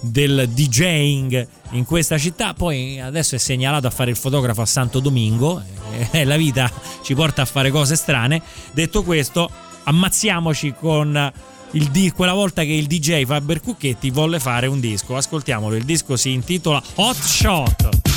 del 0.00 0.48
DJing 0.48 1.46
in 1.72 1.84
questa 1.84 2.16
città, 2.16 2.54
poi 2.54 2.98
adesso 2.98 3.34
è 3.34 3.38
segnalato 3.38 3.86
a 3.86 3.90
fare 3.90 4.10
il 4.10 4.16
fotografo 4.16 4.62
a 4.62 4.66
Santo 4.66 5.00
Domingo, 5.00 5.62
e 6.12 6.24
la 6.24 6.38
vita 6.38 6.70
ci 7.02 7.14
porta 7.14 7.42
a 7.42 7.44
fare 7.44 7.70
cose 7.70 7.94
strane. 7.94 8.40
Detto 8.72 9.02
questo, 9.02 9.50
ammazziamoci 9.82 10.72
con 10.72 11.32
il 11.72 12.12
quella 12.14 12.32
volta 12.32 12.62
che 12.62 12.72
il 12.72 12.86
DJ 12.86 13.26
Faber 13.26 13.60
Cucchetti 13.60 14.08
volle 14.08 14.40
fare 14.40 14.66
un 14.66 14.80
disco. 14.80 15.14
Ascoltiamolo, 15.14 15.76
il 15.76 15.84
disco 15.84 16.16
si 16.16 16.32
intitola 16.32 16.82
Hot 16.94 17.20
Shot. 17.20 18.13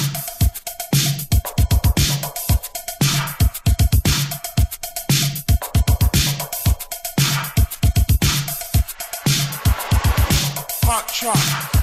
Hot 11.27 11.76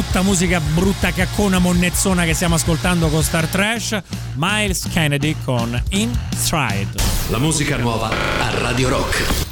brutta 0.00 0.22
musica 0.22 0.60
brutta 0.60 1.12
caccona 1.12 1.58
monnezzona 1.58 2.24
che 2.24 2.32
stiamo 2.32 2.54
ascoltando 2.54 3.08
con 3.08 3.22
Star 3.22 3.46
Trash 3.46 4.00
Miles 4.36 4.88
Kennedy 4.90 5.36
con 5.44 5.80
Inside 5.90 6.88
La 7.28 7.38
musica 7.38 7.76
nuova 7.76 8.08
a 8.08 8.58
Radio 8.60 8.88
Rock. 8.88 9.49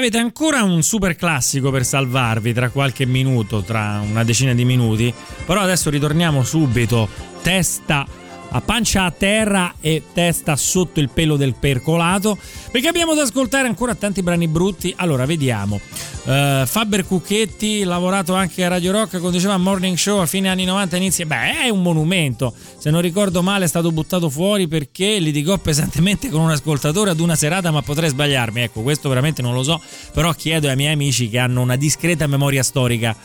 Avete 0.00 0.16
ancora 0.16 0.62
un 0.62 0.82
super 0.82 1.14
classico 1.14 1.70
per 1.70 1.84
salvarvi 1.84 2.54
tra 2.54 2.70
qualche 2.70 3.04
minuto, 3.04 3.60
tra 3.60 4.00
una 4.02 4.24
decina 4.24 4.54
di 4.54 4.64
minuti, 4.64 5.12
però 5.44 5.60
adesso 5.60 5.90
ritorniamo 5.90 6.42
subito, 6.42 7.06
testa 7.42 8.06
a 8.50 8.60
pancia 8.60 9.04
a 9.04 9.10
terra 9.10 9.74
e 9.80 10.02
testa 10.12 10.56
sotto 10.56 11.00
il 11.00 11.10
pelo 11.10 11.36
del 11.36 11.54
percolato, 11.54 12.36
perché 12.70 12.88
abbiamo 12.88 13.14
da 13.14 13.22
ascoltare 13.22 13.68
ancora 13.68 13.94
tanti 13.94 14.22
brani 14.22 14.48
brutti. 14.48 14.92
Allora, 14.96 15.26
vediamo. 15.26 15.80
Eh, 16.24 16.64
Faber 16.66 17.06
Cucchetti, 17.06 17.82
lavorato 17.84 18.34
anche 18.34 18.64
a 18.64 18.68
Radio 18.68 18.92
Rock, 18.92 19.18
conduceva 19.18 19.56
Morning 19.56 19.96
Show 19.96 20.20
a 20.20 20.26
fine 20.26 20.48
anni 20.48 20.64
90 20.64 20.96
inizia. 20.96 21.26
Beh, 21.26 21.62
è 21.64 21.68
un 21.68 21.82
monumento. 21.82 22.52
Se 22.78 22.90
non 22.90 23.00
ricordo 23.00 23.42
male, 23.42 23.64
è 23.64 23.68
stato 23.68 23.90
buttato 23.92 24.28
fuori 24.28 24.68
perché 24.68 25.18
litigò 25.18 25.56
pesantemente 25.58 26.28
con 26.28 26.40
un 26.40 26.50
ascoltatore 26.50 27.10
ad 27.10 27.20
una 27.20 27.36
serata, 27.36 27.70
ma 27.70 27.82
potrei 27.82 28.10
sbagliarmi. 28.10 28.62
Ecco, 28.62 28.82
questo 28.82 29.08
veramente 29.08 29.42
non 29.42 29.54
lo 29.54 29.62
so. 29.62 29.80
Però 30.12 30.32
chiedo 30.32 30.68
ai 30.68 30.76
miei 30.76 30.92
amici 30.92 31.28
che 31.28 31.38
hanno 31.38 31.60
una 31.62 31.76
discreta 31.76 32.26
memoria 32.26 32.62
storica 32.62 33.16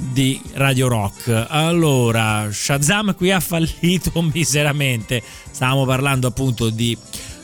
di 0.00 0.40
Radio 0.54 0.88
Rock. 0.88 1.46
Allora, 1.48 2.48
Shazam 2.50 3.14
qui 3.14 3.30
ha 3.30 3.40
fallito 3.40 4.20
miseramente. 4.32 5.22
Stavamo 5.50 5.84
parlando 5.84 6.28
appunto 6.28 6.70
di 6.70 6.96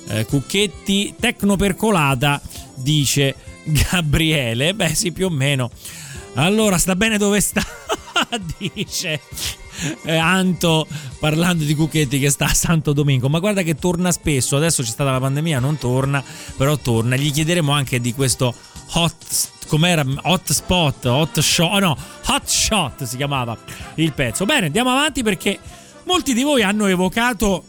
eh, 0.09 0.25
Cucchetti, 0.25 1.15
tecnopercolata, 1.19 2.41
dice 2.75 3.35
Gabriele. 3.65 4.75
Beh, 4.75 4.95
sì, 4.95 5.13
più 5.13 5.27
o 5.27 5.31
meno. 5.31 5.71
Allora, 6.35 6.79
sta 6.79 6.97
bene 6.97 7.19
dove 7.19 7.41
sta? 7.41 7.63
dice 8.59 9.21
eh, 10.05 10.17
Anto 10.17 10.87
parlando 11.19 11.65
di 11.65 11.75
Cucchetti 11.75 12.19
che 12.19 12.31
sta 12.31 12.47
a 12.47 12.55
Santo 12.55 12.93
Domingo. 12.93 13.29
Ma 13.29 13.39
guarda 13.39 13.63
che 13.63 13.75
torna 13.75 14.13
spesso. 14.13 14.57
Adesso 14.57 14.83
c'è 14.83 14.91
stata 14.91 15.11
la 15.11 15.21
pandemia, 15.21 15.61
non 15.61 15.79
torna, 15.79 16.23
però 16.57 16.77
torna. 16.77 17.17
Gli 17.17 17.33
chiederemo 17.33 17.73
anche 17.73 18.01
di 18.01 18.13
questo 18.15 18.55
hot 18.95 19.55
com'era 19.67 20.05
hot 20.23 20.53
spot, 20.53 21.05
hot 21.07 21.41
shot, 21.41 21.81
no, 21.81 21.97
hot 22.27 22.47
shot 22.47 23.05
si 23.05 23.17
chiamava 23.17 23.57
il 23.97 24.13
pezzo. 24.13 24.45
Bene, 24.45 24.67
andiamo 24.67 24.91
avanti 24.91 25.23
perché 25.23 25.59
molti 26.05 26.35
di 26.35 26.43
voi 26.43 26.63
hanno 26.63 26.87
evocato 26.87 27.65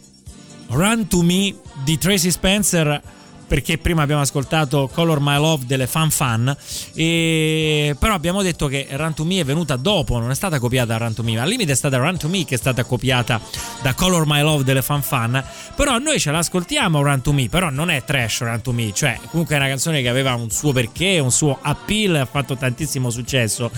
Run 0.67 1.07
to 1.07 1.21
Me 1.21 1.55
di 1.83 1.97
Tracy 1.97 2.31
Spencer 2.31 3.01
perché 3.47 3.77
prima 3.77 4.01
abbiamo 4.01 4.21
ascoltato 4.21 4.89
Color 4.93 5.19
My 5.21 5.37
Love 5.37 5.65
delle 5.65 5.87
Fan 5.87 6.11
Fan 6.11 6.55
e 6.93 7.95
però 7.97 8.13
abbiamo 8.13 8.41
detto 8.41 8.67
che 8.67 8.87
Run 8.91 9.13
to 9.13 9.23
Me 9.23 9.39
è 9.39 9.45
venuta 9.45 9.75
dopo 9.77 10.19
non 10.19 10.29
è 10.31 10.35
stata 10.35 10.59
copiata 10.59 10.97
da 10.97 10.97
Run 10.97 11.13
to 11.13 11.23
Me 11.23 11.39
al 11.39 11.47
limite 11.47 11.71
è 11.71 11.75
stata 11.75 11.97
Run 11.97 12.17
to 12.17 12.27
Me 12.27 12.45
che 12.45 12.55
è 12.55 12.57
stata 12.57 12.83
copiata 12.83 13.39
da 13.81 13.93
Color 13.93 14.25
My 14.25 14.41
Love 14.41 14.63
delle 14.63 14.81
Fan 14.81 15.01
Fan. 15.01 15.43
Però 15.75 15.97
noi 15.97 16.19
ce 16.19 16.31
l'ascoltiamo 16.31 17.01
Run 17.01 17.21
to 17.21 17.31
Me 17.31 17.47
però 17.47 17.69
non 17.69 17.89
è 17.89 18.03
trash 18.03 18.41
Run 18.41 18.61
to 18.61 18.71
Me 18.73 18.91
cioè 18.93 19.19
comunque 19.29 19.55
è 19.55 19.59
una 19.59 19.67
canzone 19.67 20.01
che 20.01 20.09
aveva 20.09 20.33
un 20.33 20.49
suo 20.49 20.73
perché 20.73 21.19
un 21.19 21.31
suo 21.31 21.57
appeal 21.61 22.15
ha 22.15 22.25
fatto 22.25 22.55
tantissimo 22.57 23.09
successo. 23.09 23.71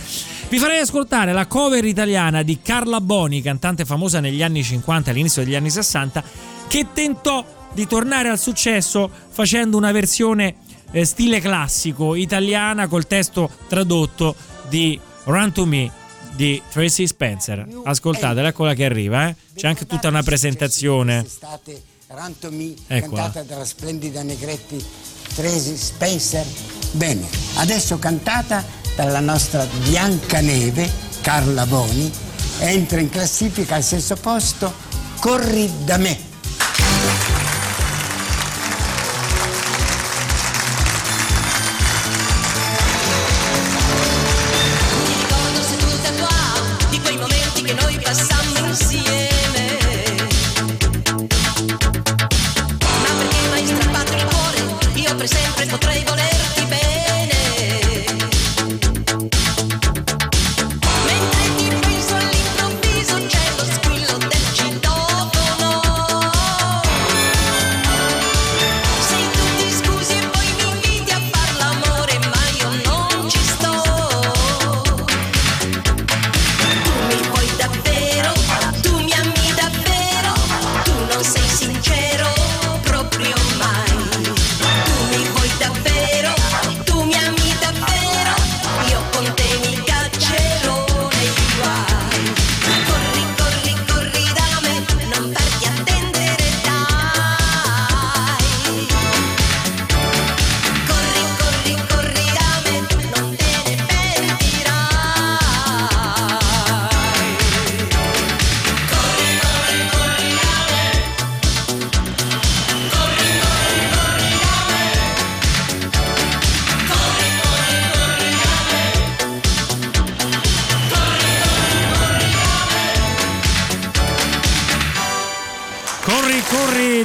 Vi 0.49 0.57
farei 0.57 0.79
ascoltare 0.79 1.31
la 1.31 1.45
cover 1.45 1.83
italiana 1.85 2.41
di 2.41 2.59
Carla 2.61 3.01
Boni 3.01 3.41
cantante 3.41 3.85
famosa 3.85 4.19
negli 4.19 4.41
anni 4.41 4.63
50 4.63 5.11
all'inizio 5.11 5.43
degli 5.43 5.55
anni 5.55 5.69
60 5.69 6.23
che 6.67 6.87
tentò 6.93 7.58
di 7.73 7.87
tornare 7.87 8.29
al 8.29 8.39
successo 8.39 9.09
facendo 9.29 9.77
una 9.77 9.91
versione 9.91 10.55
eh, 10.91 11.05
stile 11.05 11.39
classico 11.39 12.15
italiana 12.15 12.87
col 12.87 13.07
testo 13.07 13.49
tradotto 13.67 14.35
di 14.69 14.99
Run 15.25 15.51
to 15.51 15.65
Me 15.65 15.91
di 16.33 16.61
Tracy 16.71 17.05
Spencer. 17.05 17.67
Ascoltatela, 17.83 18.47
eccola 18.49 18.73
che 18.73 18.85
arriva, 18.85 19.27
eh. 19.27 19.35
c'è 19.55 19.67
anche 19.67 19.85
tutta 19.85 20.07
una 20.07 20.23
presentazione. 20.23 21.25
Run 22.07 22.39
to 22.39 22.49
Me, 22.49 22.73
Eccola. 22.87 23.23
cantata 23.23 23.43
dalla 23.43 23.65
splendida 23.65 24.23
Negretti 24.23 24.83
Tracy 25.35 25.75
Spencer. 25.75 26.45
Bene, 26.93 27.27
adesso 27.55 27.99
cantata 27.99 28.65
dalla 28.95 29.19
nostra 29.19 29.65
Biancaneve 29.83 30.89
Carla 31.21 31.67
Boni, 31.67 32.11
entra 32.59 32.99
in 32.99 33.09
classifica 33.09 33.75
al 33.75 33.83
sesto 33.83 34.15
posto 34.15 34.73
Corri 35.19 35.69
da 35.83 35.97
me. 35.97 36.28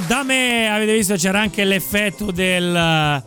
Da 0.06 0.22
me. 0.22 0.68
Avete 0.68 0.92
visto 0.94 1.14
c'era 1.14 1.40
anche 1.40 1.64
l'effetto 1.64 2.30
del, 2.30 3.22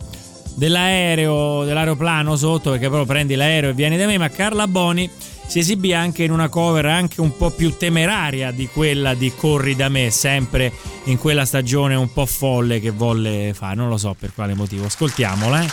dell'aereo, 0.54 1.64
dell'aeroplano 1.64 2.36
sotto, 2.36 2.70
perché 2.70 2.86
proprio 2.86 3.06
prendi 3.06 3.34
l'aereo 3.34 3.70
e 3.70 3.74
vieni 3.74 3.96
da 3.96 4.06
me. 4.06 4.18
Ma 4.18 4.28
Carla 4.28 4.66
Boni 4.66 5.10
si 5.46 5.60
esibì 5.60 5.94
anche 5.94 6.24
in 6.24 6.30
una 6.30 6.48
cover 6.48 6.86
anche 6.86 7.20
un 7.20 7.36
po' 7.36 7.50
più 7.50 7.76
temeraria 7.76 8.50
di 8.50 8.68
quella 8.68 9.14
di 9.14 9.32
Corri 9.34 9.74
da 9.74 9.88
me, 9.88 10.10
sempre 10.10 10.72
in 11.04 11.18
quella 11.18 11.44
stagione 11.44 11.94
un 11.94 12.12
po' 12.12 12.26
folle 12.26 12.80
che 12.80 12.90
volle 12.90 13.52
fare. 13.54 13.74
Non 13.74 13.88
lo 13.88 13.96
so 13.96 14.14
per 14.18 14.32
quale 14.34 14.54
motivo. 14.54 14.86
Ascoltiamola, 14.86 15.62
eh. 15.62 15.68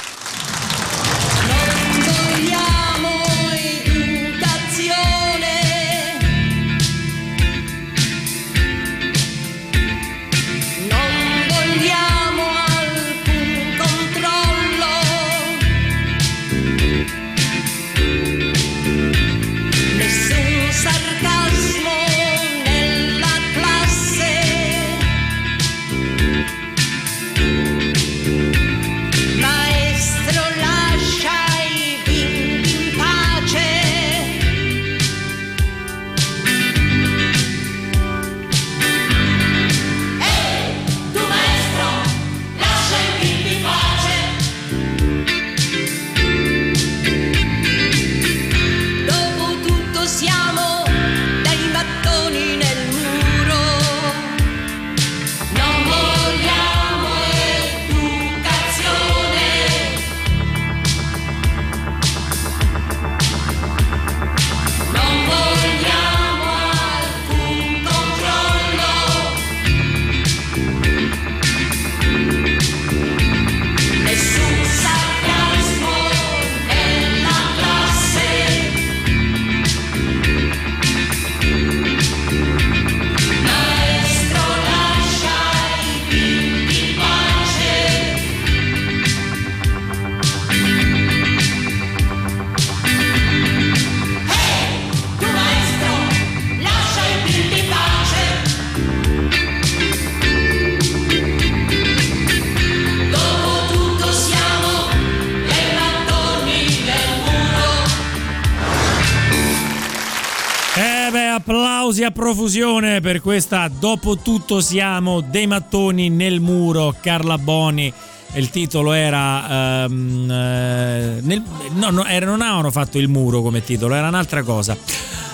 Profusione 112.25 113.01
per 113.01 113.19
questa 113.19 113.67
Dopo 113.67 114.15
tutto 114.19 114.61
siamo 114.61 115.19
dei 115.19 115.47
mattoni 115.47 116.07
nel 116.09 116.39
muro, 116.39 116.95
Carla 117.01 117.37
Boni. 117.37 117.91
Il 118.35 118.49
titolo 118.49 118.93
era. 118.93 119.83
eh, 119.83 119.87
nel- 119.89 121.43
no, 121.73 121.89
no, 121.89 122.05
era- 122.05 122.25
non 122.25 122.39
avevano 122.41 122.71
fatto 122.71 122.97
il 122.99 123.09
muro 123.09 123.41
come 123.41 123.61
titolo, 123.65 123.95
era 123.95 124.07
un'altra 124.07 124.43
cosa. 124.43 124.77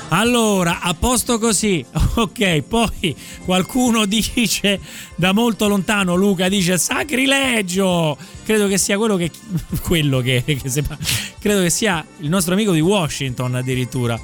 Allora, 0.09 0.79
a 0.81 0.93
posto 0.93 1.37
così, 1.39 1.85
ok, 2.15 2.61
poi 2.63 3.15
qualcuno 3.45 4.05
dice 4.05 4.79
da 5.15 5.31
molto 5.33 5.67
lontano, 5.67 6.15
Luca 6.15 6.49
dice 6.49 6.77
sacrilegio, 6.79 8.17
credo 8.43 8.67
che 8.67 8.77
sia 8.77 8.97
quello 8.97 9.15
che, 9.17 9.31
quello 9.83 10.19
che, 10.19 10.43
che 10.43 10.67
sembra- 10.69 10.97
credo 11.39 11.61
che 11.61 11.69
sia 11.69 12.03
il 12.19 12.29
nostro 12.29 12.53
amico 12.53 12.73
di 12.73 12.81
Washington 12.81 13.55
addirittura. 13.55 14.19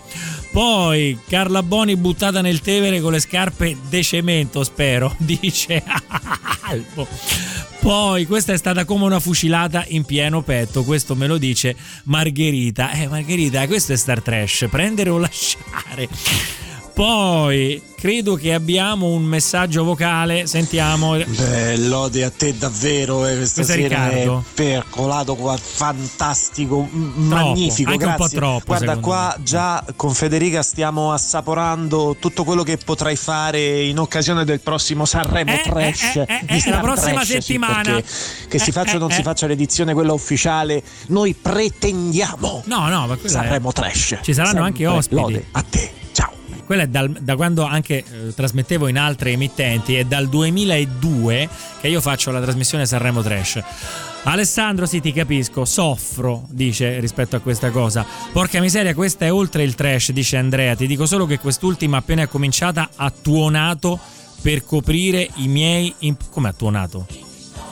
Poi 0.58 1.20
Carla 1.28 1.62
Boni 1.62 1.96
buttata 1.96 2.42
nel 2.42 2.62
Tevere 2.62 3.00
con 3.00 3.12
le 3.12 3.20
scarpe 3.20 3.78
de 3.90 4.02
cemento, 4.02 4.64
spero, 4.64 5.16
dice 5.22 5.84
Albo. 6.62 7.08
Poi 7.80 8.26
questa 8.26 8.54
è 8.54 8.58
stata 8.58 8.84
come 8.84 9.04
una 9.04 9.20
fucilata 9.20 9.86
in 9.90 10.04
pieno 10.04 10.42
petto, 10.42 10.84
questo 10.84 11.14
me 11.14 11.28
lo 11.28 11.38
dice 11.38 11.76
Margherita. 12.06 12.90
Eh 12.94 13.08
Margherita, 13.08 13.68
questo 13.68 13.94
è 13.94 13.98
Star 13.98 14.20
Trash, 14.20 14.66
prendere 14.68 15.12
o 15.12 15.20
lasciare. 15.20 16.67
Poi 16.98 17.80
credo 17.96 18.34
che 18.34 18.56
abbiamo 18.56 19.06
un 19.10 19.22
messaggio 19.22 19.84
vocale, 19.84 20.48
sentiamo. 20.48 21.12
Beh, 21.16 21.78
lode 21.78 22.24
a 22.24 22.32
te 22.32 22.58
davvero, 22.58 23.24
eh, 23.28 23.36
questa 23.36 23.62
Questo 23.64 23.74
è 23.84 23.88
sera 23.88 24.10
è 24.10 24.28
percolato 24.56 25.36
qua, 25.36 25.56
fantastico, 25.62 26.88
Troppo, 26.90 27.20
magnifico, 27.20 27.92
anche 27.92 28.04
un 28.06 28.12
po' 28.14 28.18
grazie. 28.18 28.38
troppo, 28.40 28.64
Guarda, 28.66 28.98
qua 28.98 29.38
già 29.44 29.86
con 29.96 30.12
Federica 30.16 30.64
stiamo 30.64 31.12
assaporando 31.14 32.16
tutto 32.20 32.44
quello 32.44 32.64
che 32.64 32.78
potrai 32.84 33.16
fare 33.16 33.84
in 33.84 34.00
occasione 34.00 34.44
del 34.44 34.62
prossimo 34.62 35.06
Sanremo 35.06 35.52
Eh, 35.52 35.62
Trash. 35.70 36.16
eh, 36.16 36.26
eh, 36.28 36.40
di 36.48 36.56
eh, 36.56 36.60
Star 36.60 36.74
la 36.74 36.80
prossima 36.80 37.12
Trash, 37.12 37.26
sì, 37.28 37.32
settimana. 37.34 37.84
perché 37.84 38.04
che 38.50 38.58
si 38.58 38.70
Eh, 38.72 38.74
faccia 38.74 38.96
o 38.96 38.98
non 39.00 39.12
eh, 39.12 39.14
si 39.14 39.20
eh. 39.20 39.24
faccia 39.24 39.46
l'edizione 39.46 39.94
quella 39.94 40.14
ufficiale, 40.14 40.82
noi 41.10 41.36
pretendiamo 41.36 42.64
No, 42.66 42.88
no, 42.90 43.06
ma 43.06 43.16
Sanremo 43.24 43.72
Trash. 43.72 44.18
Ci 44.24 44.34
saranno 44.34 44.54
Sempre 44.64 44.68
anche 44.70 44.88
ospiti. 44.88 45.22
Lode 45.22 45.46
a 45.52 45.62
te. 45.62 45.97
Quella 46.68 46.84
è 46.84 46.88
dal- 46.88 47.18
da 47.22 47.38
quando 47.38 47.64
anche 47.64 48.04
eh, 48.04 48.34
trasmettevo 48.36 48.90
in 48.90 48.98
altre 49.00 49.32
emittenti, 49.32 49.96
è 49.96 50.04
dal 50.04 50.28
2002 50.28 51.50
che 51.80 51.88
io 51.88 52.02
faccio 52.02 52.30
la 52.30 52.42
trasmissione 52.42 52.86
Sanremo 52.86 53.24
Trash. 53.24 53.62
Alessandro, 54.24 54.86
sì, 54.86 55.00
ti 55.00 55.14
capisco, 55.14 55.64
soffro, 55.64 56.46
dice 56.50 57.00
rispetto 57.00 57.38
a 57.38 57.40
questa 57.40 57.72
cosa. 57.72 58.06
Porca 58.34 58.60
miseria, 58.60 58.94
questa 58.94 59.24
è 59.26 59.32
oltre 59.32 59.64
il 59.64 59.76
trash, 59.76 60.12
dice 60.12 60.36
Andrea. 60.36 60.76
Ti 60.76 60.86
dico 60.86 61.06
solo 61.06 61.26
che 61.26 61.40
quest'ultima 61.40 61.98
appena 61.98 62.24
è 62.24 62.28
cominciata 62.28 62.90
ha 62.96 63.10
tuonato 63.10 63.98
per 64.42 64.66
coprire 64.66 65.30
i 65.36 65.48
miei... 65.48 65.94
imp- 66.00 66.30
Come 66.30 66.50
ha 66.50 66.54
tuonato? 66.54 67.27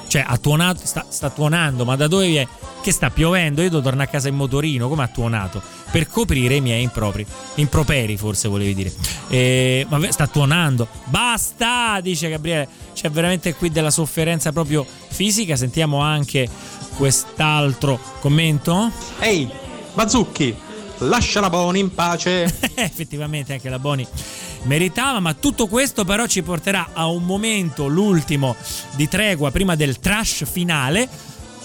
Cioè, 0.07 0.23
ha 0.25 0.37
tuonato, 0.37 0.81
sta, 0.83 1.05
sta 1.09 1.29
tuonando, 1.29 1.85
ma 1.85 1.95
da 1.95 2.07
dove 2.07 2.27
viene? 2.27 2.47
Che 2.81 2.91
sta 2.91 3.09
piovendo? 3.09 3.61
Io 3.61 3.69
devo 3.69 3.81
tornare 3.81 4.07
a 4.07 4.11
casa 4.11 4.27
in 4.27 4.35
motorino, 4.35 4.87
come 4.87 5.03
ha 5.03 5.07
tuonato? 5.07 5.61
Per 5.91 6.07
coprire 6.07 6.55
i 6.55 6.61
miei 6.61 6.83
impropri. 6.83 7.25
Improperi, 7.55 8.15
forse 8.15 8.47
volevi 8.47 8.75
dire. 8.75 8.93
Eh, 9.27 9.85
ma 9.89 9.99
sta 10.11 10.27
tuonando. 10.27 10.87
Basta, 11.05 11.99
dice 12.01 12.29
Gabriele. 12.29 12.67
C'è 12.93 13.09
veramente 13.09 13.55
qui 13.55 13.71
della 13.71 13.89
sofferenza 13.89 14.51
proprio 14.51 14.85
fisica. 15.09 15.55
Sentiamo 15.55 15.99
anche 15.99 16.47
quest'altro 16.95 17.99
commento. 18.19 18.91
Ehi, 19.19 19.49
Bazzucchi, 19.93 20.55
lascia 20.99 21.39
la 21.39 21.49
Boni 21.49 21.79
in 21.79 21.93
pace. 21.93 22.43
Effettivamente 22.75 23.53
anche 23.53 23.69
la 23.69 23.79
Boni 23.79 24.07
meritava, 24.65 25.19
ma 25.19 25.33
tutto 25.33 25.67
questo 25.67 26.05
però 26.05 26.27
ci 26.27 26.43
porterà 26.43 26.89
a 26.93 27.07
un 27.07 27.23
momento, 27.23 27.87
l'ultimo 27.87 28.55
di 28.95 29.07
tregua 29.07 29.51
prima 29.51 29.75
del 29.75 29.99
trash 29.99 30.43
finale, 30.45 31.07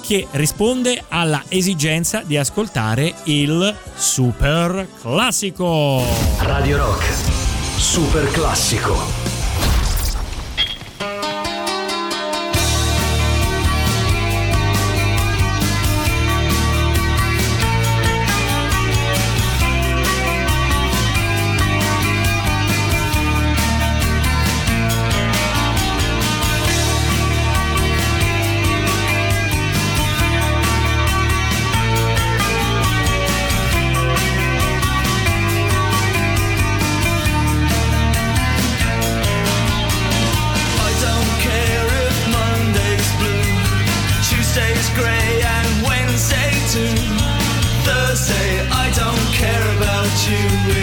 che 0.01 0.27
risponde 0.33 1.05
alla 1.09 1.45
esigenza 1.49 2.23
di 2.25 2.37
ascoltare 2.37 3.15
il 3.25 3.75
super 3.95 4.89
classico. 5.01 6.03
Radio 6.41 6.79
Rock, 6.79 7.05
super 7.77 8.29
classico. 8.31 9.20
to 50.31 50.80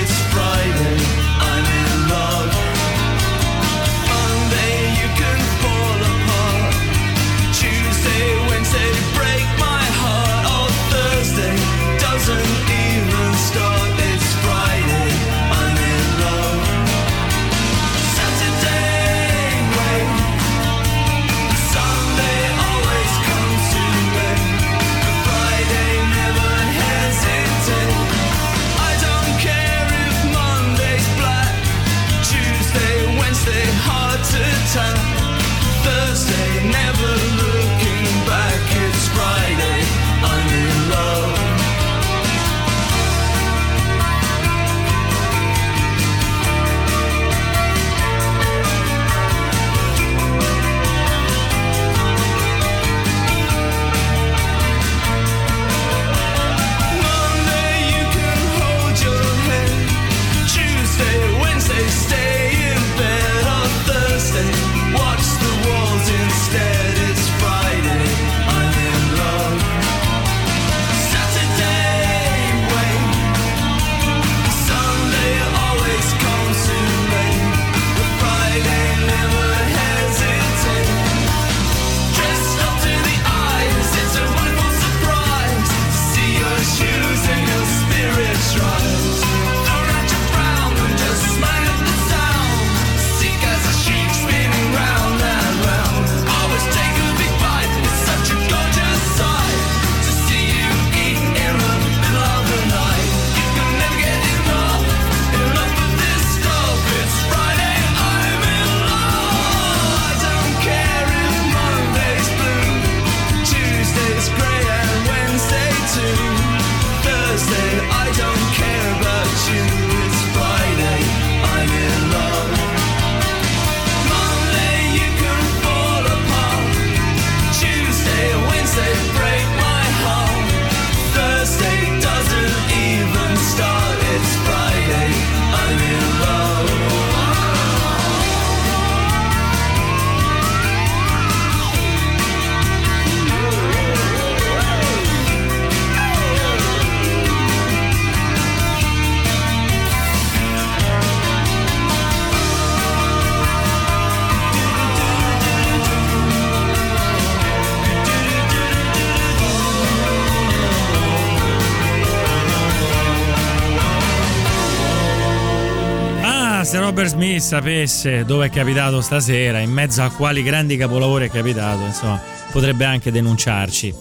se 167.08 167.16
Robert 167.16 167.16
Smith 167.16 167.42
sapesse 167.42 168.26
dove 168.26 168.48
è 168.48 168.50
capitato 168.50 169.02
stasera, 169.02 169.60
in 169.60 169.72
mezzo 169.72 170.02
a 170.04 170.10
quali 170.10 170.44
grandi 170.44 170.78
capolavori 170.78 171.28
è 171.28 171.32
capitato, 171.32 171.84
insomma, 171.86 172.20
potrebbe 172.52 172.86
anche 172.86 173.12
denunciarci. 173.12 173.94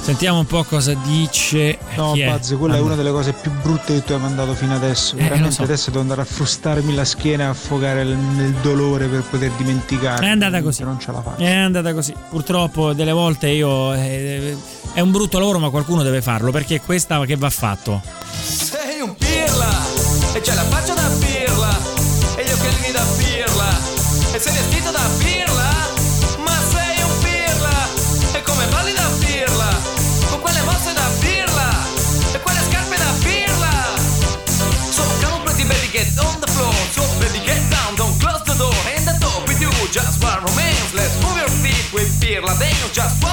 Sentiamo 0.00 0.38
un 0.38 0.46
po' 0.46 0.62
cosa 0.62 0.94
dice. 0.94 1.78
No, 1.96 2.14
è? 2.14 2.30
Buzz, 2.30 2.54
quella 2.56 2.74
è 2.74 2.78
Vabbè. 2.78 2.80
una 2.80 2.94
delle 2.94 3.10
cose 3.10 3.32
più 3.32 3.50
brutte 3.60 3.94
che 3.94 4.04
tu 4.04 4.12
hai 4.12 4.20
mandato 4.20 4.54
fino 4.54 4.72
adesso. 4.74 5.16
Eh, 5.16 5.22
Veramente 5.22 5.50
so. 5.54 5.62
adesso 5.64 5.90
devo 5.90 6.02
andare 6.02 6.20
a 6.20 6.24
frustarmi 6.24 6.94
la 6.94 7.04
schiena 7.04 7.44
e 7.44 7.46
affogare 7.48 8.04
nel 8.04 8.52
dolore 8.62 9.06
per 9.08 9.22
poter 9.22 9.50
dimenticare. 9.56 10.24
È 10.24 10.30
andata 10.30 10.62
così. 10.62 10.84
Non 10.84 11.00
ce 11.00 11.10
la 11.10 11.22
faccio. 11.22 11.42
È 11.42 11.50
andata 11.52 11.92
così. 11.92 12.14
Purtroppo 12.30 12.92
delle 12.92 13.10
volte 13.10 13.48
io. 13.48 13.94
eh, 13.94 14.56
è 14.92 15.00
un 15.00 15.10
brutto 15.10 15.40
lavoro, 15.40 15.58
ma 15.58 15.70
qualcuno 15.70 16.04
deve 16.04 16.22
farlo 16.22 16.52
perché 16.52 16.76
è 16.76 16.80
questa 16.80 17.24
che 17.24 17.34
va 17.34 17.50
fatto. 17.50 18.00
Sei 18.30 19.00
un 19.00 19.12
pirla 19.16 19.70
e 20.34 20.40
c'è 20.40 20.54
la 20.54 20.62
faccia 20.62 20.94
da 20.94 21.10
pirla 21.18 21.95
e 22.56 22.62
gli 22.62 22.66
occhialini 22.66 22.92
da 22.92 23.04
pirla. 23.16 23.68
E 24.32 24.38
sei 24.38 24.52
vestito 24.52 24.90
da 24.90 25.08
pirla 25.18 25.70
ma 26.38 26.56
sei 26.70 27.02
un 27.02 27.18
pirla. 27.18 27.88
E 28.32 28.42
come 28.42 28.66
balli 28.66 28.92
da 28.92 29.08
pirla 29.18 29.68
con 30.30 30.40
quelle 30.40 30.62
mosse 30.62 30.92
da 30.92 31.08
pirla. 31.18 31.68
E 32.32 32.40
quelle 32.40 32.60
scarpe 32.68 32.96
da 32.96 33.12
pirla. 33.20 33.74
So 34.90 35.02
come 35.20 35.42
pretty 35.44 35.64
baby 35.64 35.90
get 35.90 36.18
on 36.18 36.40
the 36.40 36.50
floor 36.52 36.72
So 36.92 37.02
baby 37.18 37.40
get 37.44 37.60
down 37.68 37.94
don't 37.96 38.16
close 38.18 38.42
the 38.44 38.54
door. 38.56 38.74
And 38.94 39.06
the 39.06 39.16
top 39.20 39.46
with 39.46 39.60
you 39.60 39.70
just 39.90 40.22
one 40.22 40.40
romance. 40.44 40.94
Let's 40.94 41.16
move 41.22 41.36
your 41.36 41.50
feet 41.62 41.92
with 41.92 42.10
pirla 42.20 42.56
dance 42.58 42.90
just 42.92 43.25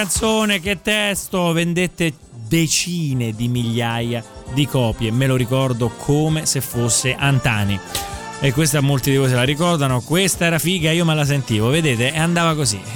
canzone, 0.00 0.60
che 0.60 0.80
testo! 0.80 1.52
Vendette 1.52 2.14
decine 2.48 3.34
di 3.34 3.48
migliaia 3.48 4.24
di 4.54 4.66
copie, 4.66 5.10
me 5.10 5.26
lo 5.26 5.36
ricordo 5.36 5.88
come 5.88 6.46
se 6.46 6.62
fosse 6.62 7.14
Antani. 7.14 7.78
E 8.40 8.50
questa 8.54 8.80
molti 8.80 9.10
di 9.10 9.18
voi 9.18 9.28
se 9.28 9.34
la 9.34 9.42
ricordano, 9.42 10.00
questa 10.00 10.46
era 10.46 10.58
figa, 10.58 10.90
io 10.90 11.04
me 11.04 11.14
la 11.14 11.26
sentivo, 11.26 11.68
vedete, 11.68 12.14
e 12.14 12.18
andava 12.18 12.54
così. 12.54 12.80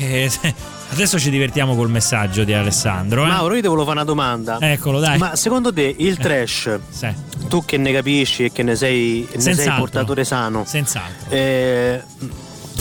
Adesso 0.92 1.18
ci 1.18 1.28
divertiamo 1.28 1.76
col 1.76 1.90
messaggio 1.90 2.42
di 2.42 2.54
Alessandro. 2.54 3.24
Eh? 3.24 3.28
Mauro, 3.28 3.54
io 3.54 3.60
ti 3.60 3.66
volevo 3.66 3.84
fare 3.84 3.96
una 3.98 4.06
domanda. 4.06 4.56
Eccolo, 4.58 4.98
dai. 4.98 5.18
Ma 5.18 5.36
secondo 5.36 5.70
te 5.74 5.94
il 5.98 6.16
trash, 6.16 6.78
tu 7.48 7.66
che 7.66 7.76
ne 7.76 7.92
capisci 7.92 8.44
e 8.44 8.52
che 8.52 8.62
ne 8.62 8.76
sei, 8.76 9.28
ne 9.30 9.54
sei 9.54 9.70
portatore 9.76 10.24
sano, 10.24 10.64
Senz'altro. 10.64 11.28
eh, 11.28 12.02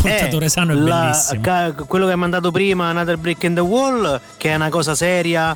Portatore 0.10 0.50
sano 0.50 0.72
è 0.74 0.76
la- 0.76 1.00
bellissimo. 1.02 1.42
ca- 1.42 1.74
quello 1.88 2.06
che 2.06 2.12
hai 2.12 2.18
mandato 2.18 2.52
prima, 2.52 2.88
Another 2.90 3.18
Brick 3.18 3.44
in 3.44 3.54
the 3.56 3.62
Wall, 3.62 4.20
che 4.38 4.52
è 4.52 4.56
una 4.56 4.70
cosa 4.70 4.96
seria, 4.96 5.56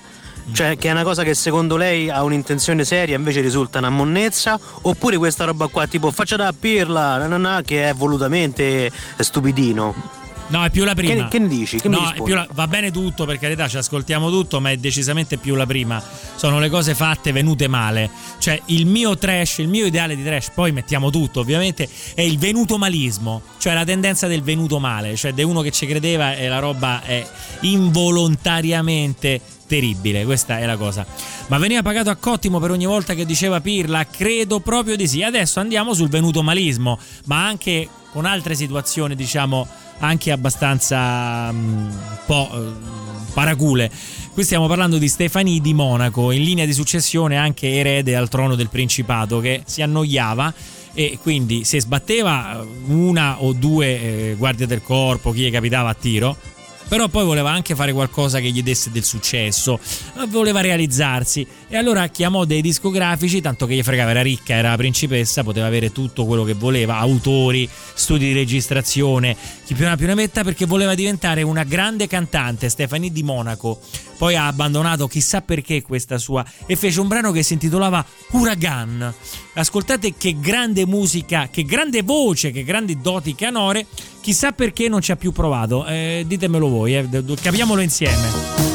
cioè 0.54 0.78
che 0.78 0.88
è 0.88 0.92
una 0.92 1.04
cosa 1.04 1.24
che 1.24 1.34
secondo 1.34 1.76
lei 1.76 2.10
ha 2.10 2.24
un'intenzione 2.24 2.86
seria, 2.86 3.16
invece 3.18 3.42
risulta 3.42 3.80
una 3.80 3.90
monnezza, 3.90 4.58
oppure 4.84 5.18
questa 5.18 5.44
roba 5.46 5.68
qua, 5.68 5.86
tipo 5.88 6.10
faccia 6.12 6.36
da 6.38 6.54
pirla, 6.58 7.18
na, 7.18 7.28
na, 7.28 7.38
na, 7.38 7.62
che 7.66 7.90
è 7.90 7.94
volutamente 7.94 8.90
stupidino. 9.20 9.94
No, 10.50 10.64
è 10.64 10.70
più 10.70 10.84
la 10.86 10.94
prima. 10.96 11.24
Che, 11.24 11.30
che 11.30 11.40
ne 11.40 11.48
dici? 11.48 11.80
Che 11.80 11.90
no, 11.90 12.14
la- 12.26 12.48
va 12.54 12.68
bene 12.68 12.92
tutto, 12.92 13.26
per 13.26 13.38
carità, 13.38 13.68
ci 13.68 13.78
ascoltiamo 13.78 14.30
tutto, 14.30 14.62
ma 14.62 14.72
è 14.72 14.78
decisamente 14.78 15.38
più 15.38 15.56
la 15.56 15.66
prima. 15.66 16.02
Sono 16.36 16.60
le 16.60 16.70
cose 16.70 16.96
fatte 16.96 17.32
venute 17.32 17.68
male. 17.68 18.10
Cioè, 18.40 18.62
il 18.66 18.86
mio 18.86 19.18
trash, 19.18 19.58
il 19.58 19.68
mio 19.68 19.86
ideale 19.86 20.16
di 20.16 20.24
trash, 20.24 20.52
poi 20.54 20.72
mettiamo 20.72 21.10
tutto, 21.10 21.42
ovviamente, 21.42 21.90
è 22.14 22.22
il 22.22 22.38
venuto 22.38 22.78
malismo, 22.78 23.42
cioè 23.58 23.74
la 23.74 23.84
tendenza 23.84 24.28
del 24.28 24.42
venuto 24.42 24.80
male, 24.80 25.16
cioè 25.16 25.34
di 25.34 25.44
uno 25.44 25.62
che 25.62 25.72
ci 25.72 25.86
credeva 25.86 26.36
e 26.36 26.48
la 26.48 26.60
roba 26.60 27.02
è 27.04 27.26
involontariamente 27.62 29.42
terribile, 29.68 30.24
questa 30.24 30.60
è 30.60 30.66
la 30.66 30.78
cosa. 30.78 31.06
Ma 31.48 31.58
veniva 31.58 31.82
pagato 31.82 32.10
a 32.10 32.16
cottimo 32.16 32.60
per 32.60 32.72
ogni 32.72 32.86
volta 32.86 33.14
che 33.14 33.26
diceva 33.26 33.60
Pirla? 33.60 34.06
Credo 34.06 34.60
proprio 34.62 34.96
di 34.96 35.08
sì. 35.08 35.22
Adesso 35.24 35.60
andiamo 35.60 35.94
sul 35.94 36.10
venuto 36.10 36.42
malismo, 36.42 36.98
ma 37.26 37.46
anche 37.46 37.88
con 38.18 38.26
altre 38.26 38.56
situazioni, 38.56 39.14
diciamo, 39.14 39.68
anche 40.00 40.32
abbastanza 40.32 41.50
un 41.52 41.94
po' 42.26 42.50
eh, 42.52 43.32
paracule. 43.32 43.92
Qui 44.34 44.44
stiamo 44.44 44.66
parlando 44.66 44.98
di 44.98 45.08
Stefani 45.08 45.62
di 45.62 45.76
Monaco, 45.76 46.32
in 46.32 46.42
linea 46.42 46.66
di 46.66 46.74
successione 46.74 47.38
anche 47.38 47.76
erede 47.76 48.16
al 48.16 48.28
trono 48.28 48.56
del 48.56 48.70
Principato, 48.70 49.40
che 49.40 49.62
si 49.68 49.84
annoiava 49.84 50.52
e 50.96 51.20
quindi 51.22 51.64
se 51.64 51.80
sbatteva 51.80 52.66
una 52.88 53.44
o 53.44 53.54
due 53.54 54.32
eh, 54.32 54.36
guardie 54.36 54.66
del 54.66 54.82
corpo, 54.82 55.32
chi 55.32 55.42
gli 55.42 55.52
capitava 55.52 55.90
a 55.90 55.94
tiro, 55.94 56.36
però 56.88 57.08
poi 57.08 57.26
voleva 57.26 57.52
anche 57.52 57.76
fare 57.76 57.94
qualcosa 57.94 58.40
che 58.40 58.50
gli 58.50 58.64
desse 58.64 58.92
del 58.92 59.04
successo, 59.04 59.80
eh, 60.20 60.28
voleva 60.28 60.62
realizzarsi 60.62 61.46
e 61.68 61.78
allora 61.78 62.08
chiamò 62.08 62.46
dei 62.46 62.62
discografici, 62.62 63.42
tanto 63.42 63.66
che 63.66 63.76
gli 63.76 63.84
fregava, 63.84 64.12
era 64.12 64.22
ricca, 64.22 64.56
era 64.56 64.76
principessa, 64.76 65.44
poteva 65.44 65.68
avere 65.68 65.92
tutto 65.92 66.26
quello 66.26 66.44
che 66.44 66.54
voleva, 66.54 66.98
autori, 66.98 67.68
studi 67.94 68.28
di 68.28 68.34
registrazione, 68.34 69.36
chi 69.66 69.74
più 69.74 69.88
ha 69.88 69.96
più 69.96 70.08
ne 70.08 70.16
metta 70.16 70.44
perché 70.44 70.66
voleva 70.66 70.96
diventare 70.96 71.42
una 71.42 71.64
grande 71.64 72.08
cantante, 72.08 72.70
Stefani 72.70 73.12
di 73.12 73.24
Monaco. 73.24 73.80
Poi 74.18 74.36
ha 74.36 74.48
abbandonato 74.48 75.08
chissà 75.08 75.42
perché 75.42 75.84
questa 75.84 76.18
sua 76.18 76.44
e 76.66 76.76
fece 76.76 77.00
un 77.00 77.08
brano 77.08 77.32
che 77.32 77.44
si 77.44 77.54
intitolava 77.54 78.04
Huragan. 78.32 79.14
Ascoltate 79.54 80.16
che 80.18 80.40
grande 80.40 80.86
musica, 80.86 81.50
che 81.52 81.64
grande 81.64 82.02
voce, 82.02 82.52
che 82.52 82.64
grandi 82.64 83.00
doti 83.00 83.36
canore. 83.36 83.86
Chissà 84.22 84.52
perché 84.52 84.90
non 84.90 85.02
ci 85.02 85.12
ha 85.12 85.16
più 85.16 85.32
provato. 85.32 85.86
Eh, 85.86 86.24
ditemelo 86.28 86.68
voi, 86.68 86.77
eh, 86.86 87.08
capiamolo 87.42 87.82
insieme. 87.82 88.67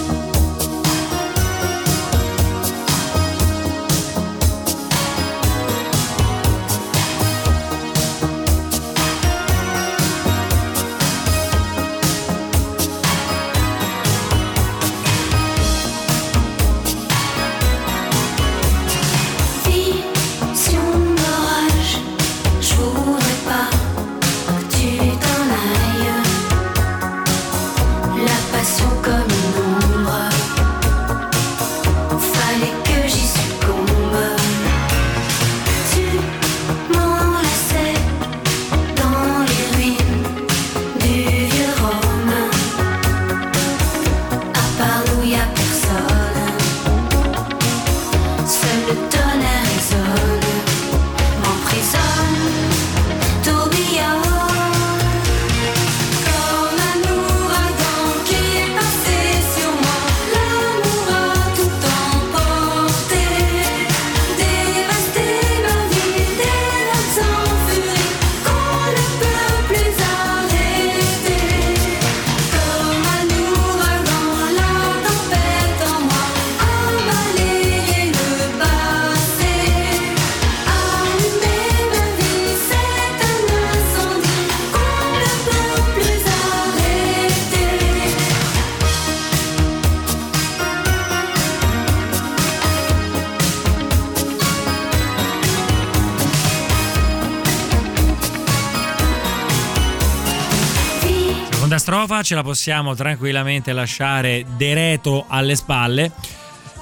Strofa 102.03 102.23
ce 102.23 102.35
la 102.35 102.43
possiamo 102.43 102.95
tranquillamente 102.97 103.73
lasciare 103.73 104.45
de 104.57 104.75
retro 104.75 105.25
alle 105.29 105.55
spalle. 105.55 106.11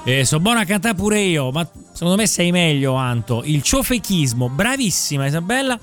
Eh, 0.03 0.25
so 0.25 0.39
buono 0.39 0.59
a 0.59 0.65
cantare 0.65 0.95
pure 0.95 1.19
io, 1.19 1.51
ma 1.51 1.67
secondo 1.93 2.15
me 2.15 2.25
sei 2.25 2.51
meglio, 2.51 2.95
Anto. 2.95 3.43
Il 3.45 3.61
ciofechismo, 3.61 4.49
bravissima 4.49 5.27
Isabella. 5.27 5.77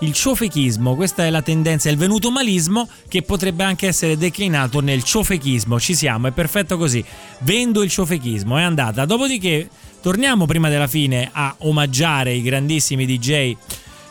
Il 0.00 0.12
ciofechismo, 0.12 0.96
questa 0.96 1.24
è 1.24 1.30
la 1.30 1.42
tendenza, 1.42 1.88
il 1.88 1.98
venuto 1.98 2.30
malismo 2.30 2.88
che 3.06 3.22
potrebbe 3.22 3.62
anche 3.62 3.86
essere 3.86 4.16
declinato 4.16 4.80
nel 4.80 5.04
ciofechismo. 5.04 5.78
Ci 5.78 5.94
siamo, 5.94 6.26
è 6.26 6.32
perfetto 6.32 6.76
così. 6.76 7.04
Vendo 7.40 7.82
il 7.82 7.90
ciofechismo, 7.90 8.56
è 8.56 8.62
andata. 8.62 9.04
Dopodiché 9.04 9.68
torniamo 10.00 10.46
prima 10.46 10.68
della 10.68 10.88
fine 10.88 11.28
a 11.32 11.54
omaggiare 11.58 12.32
i 12.32 12.42
grandissimi 12.42 13.06
DJ 13.06 13.54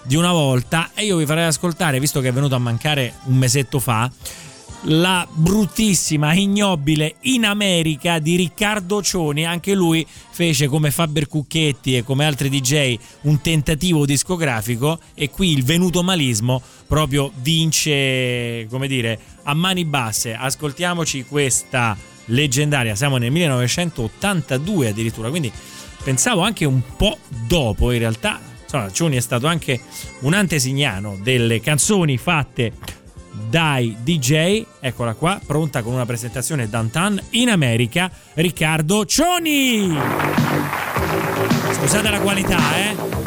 di 0.04 0.16
una 0.16 0.32
volta 0.32 0.92
e 0.94 1.04
io 1.04 1.18
vi 1.18 1.26
farei 1.26 1.46
ascoltare, 1.46 2.00
visto 2.00 2.22
che 2.22 2.30
è 2.30 2.34
venuto 2.34 2.56
a 2.56 2.60
mancare 2.60 3.16
un 3.26 3.36
mesetto 3.36 3.80
fa, 3.80 4.10
la 4.84 5.28
bruttissima, 5.30 6.34
ignobile 6.34 7.16
in 7.22 7.46
America 7.46 8.20
di 8.20 8.36
Riccardo 8.36 9.02
Cioni. 9.02 9.46
Anche 9.46 9.74
lui 9.74 10.06
fece 10.08 10.68
come 10.68 10.92
Faber 10.92 11.28
Cucchetti 11.28 11.98
e 11.98 12.04
come 12.04 12.26
altri 12.26 12.50
DJ 12.50 12.98
un 13.22 13.42
tentativo 13.42 14.06
discografico 14.06 15.00
e 15.14 15.30
qui 15.30 15.52
il 15.52 15.64
venuto 15.64 16.02
malismo 16.02 16.62
proprio 16.88 17.32
vince, 17.42 18.68
come 18.70 18.88
dire, 18.88 19.20
a 19.44 19.54
mani 19.54 19.86
basse. 19.86 20.34
Ascoltiamoci 20.34 21.26
questa 21.26 21.98
leggendaria, 22.26 22.96
siamo 22.96 23.18
nel 23.18 23.32
1982 23.32 24.88
addirittura, 24.88 25.30
quindi 25.30 25.52
pensavo 26.04 26.42
anche 26.42 26.66
un 26.66 26.82
po' 26.96 27.18
dopo 27.48 27.92
in 27.92 28.00
realtà. 28.00 28.40
Cioni 28.92 29.18
è 29.18 29.20
stato 29.20 29.48
anche 29.48 29.82
un 30.20 30.36
antesignano 30.36 31.18
delle 31.24 31.60
canzoni 31.60 32.18
fatte 32.18 32.74
dai 33.50 33.98
DJ, 34.04 34.64
eccola 34.80 35.16
qua, 35.16 35.40
pronta 35.44 35.82
con 35.82 35.94
una 35.94 36.06
presentazione 36.06 36.70
downtown 36.70 37.20
in 37.32 37.50
America, 37.50 38.10
Riccardo 38.36 39.06
Cioni. 39.06 39.98
Scusate 41.72 42.10
la 42.10 42.20
qualità, 42.20 42.58
eh. 42.76 43.19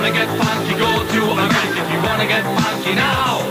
Wanna 0.00 0.16
get 0.16 0.28
funky, 0.40 0.74
go 0.80 0.90
to 1.12 1.20
America. 1.30 1.80
If 1.84 1.92
you 1.92 2.00
wanna 2.00 2.26
get 2.26 2.44
funky 2.56 2.94
now. 2.94 3.44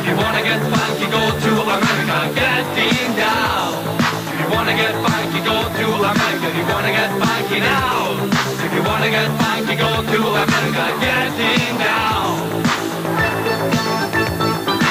If 0.00 0.08
you 0.08 0.16
wanna 0.16 0.42
get 0.42 0.60
funky, 0.72 1.06
go 1.12 1.24
to 1.44 1.52
America. 1.76 2.16
Getting 2.40 3.12
down. 3.20 3.72
If 4.32 4.40
you 4.40 4.48
wanna 4.48 4.74
get 4.74 4.94
funky, 5.04 5.40
go 5.44 5.58
to 5.78 5.86
America. 6.12 6.46
If 6.48 6.56
you 6.56 6.64
wanna 6.72 6.92
get 6.98 7.10
funky 7.20 7.60
now. 7.60 8.16
If 8.64 8.72
you 8.72 8.82
wanna 8.82 9.10
get 9.10 9.28
funky, 9.40 9.74
go 9.76 9.92
to 10.12 10.20
America. 10.44 10.84
Getting 11.04 11.76
down. 11.76 12.32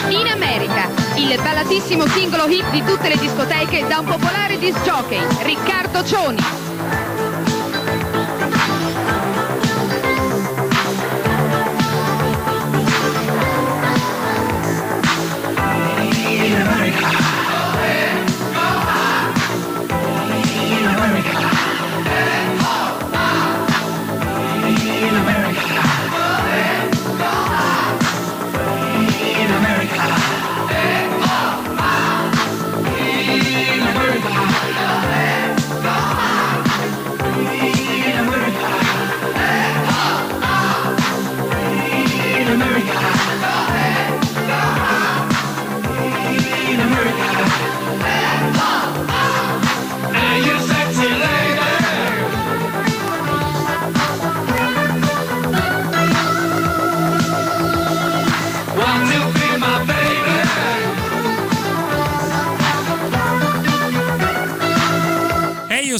In 0.10 0.28
America, 0.28 0.90
il 1.16 1.40
ballatissimo 1.42 2.06
singolo 2.06 2.46
hit 2.46 2.70
di 2.70 2.84
tutte 2.84 3.10
le 3.10 3.18
discoteche 3.18 3.88
da 3.88 3.98
un 3.98 4.06
popolare 4.06 4.60
disc 4.60 4.80
jockey, 4.84 5.26
Riccardo 5.42 6.06
Cioni. 6.06 6.69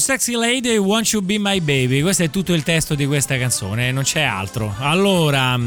Sexy 0.00 0.34
lady, 0.34 0.76
won't 0.76 1.12
you 1.12 1.22
be 1.22 1.38
my 1.38 1.60
baby? 1.60 2.00
Questo 2.00 2.24
è 2.24 2.30
tutto 2.30 2.52
il 2.54 2.62
testo 2.62 2.94
di 2.94 3.06
questa 3.06 3.36
canzone, 3.38 3.92
non 3.92 4.02
c'è 4.02 4.22
altro. 4.22 4.74
Allora, 4.78 5.58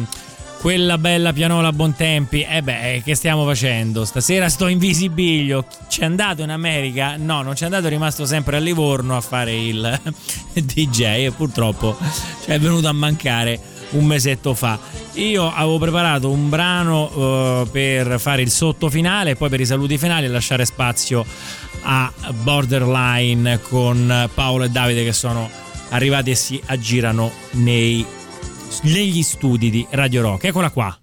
quella 0.59 0.97
bella 0.97 1.33
pianola 1.33 1.67
a 1.67 1.71
buon 1.73 1.93
tempi, 1.93 2.41
eh 2.41 2.61
beh, 2.61 3.01
che 3.03 3.15
stiamo 3.15 3.45
facendo? 3.45 4.05
Stasera 4.05 4.49
sto 4.49 4.67
in 4.67 4.79
visibilio. 4.79 5.65
C'è 5.87 6.05
andato 6.05 6.41
in 6.41 6.49
America? 6.49 7.15
No, 7.17 7.41
non 7.41 7.53
c'è 7.53 7.65
andato, 7.65 7.87
è 7.87 7.89
rimasto 7.89 8.25
sempre 8.25 8.57
a 8.57 8.59
Livorno 8.59 9.15
a 9.15 9.21
fare 9.21 9.55
il 9.55 9.99
DJ 10.53 11.01
e 11.25 11.33
purtroppo 11.35 11.97
ci 12.43 12.51
è 12.51 12.59
venuto 12.59 12.87
a 12.87 12.93
mancare 12.93 13.59
un 13.93 14.05
mesetto 14.05 14.53
fa. 14.53 14.79
Io 15.13 15.51
avevo 15.51 15.77
preparato 15.77 16.29
un 16.29 16.49
brano 16.49 17.11
eh, 17.11 17.67
per 17.71 18.19
fare 18.19 18.41
il 18.41 18.51
sottofinale 18.51 19.31
e 19.31 19.35
poi 19.35 19.49
per 19.49 19.59
i 19.59 19.65
saluti 19.65 19.97
finali 19.97 20.25
e 20.25 20.29
lasciare 20.29 20.65
spazio 20.65 21.25
a 21.83 22.11
Borderline 22.41 23.59
con 23.61 24.29
Paolo 24.33 24.63
e 24.63 24.69
Davide 24.69 25.03
che 25.03 25.13
sono 25.13 25.49
arrivati 25.89 26.31
e 26.31 26.35
si 26.35 26.61
aggirano 26.65 27.31
nei, 27.51 28.05
negli 28.83 29.21
studi 29.21 29.69
di 29.69 29.85
Radio 29.91 30.21
Rock. 30.21 30.45
Eccola 30.45 30.69
qua. 30.69 31.02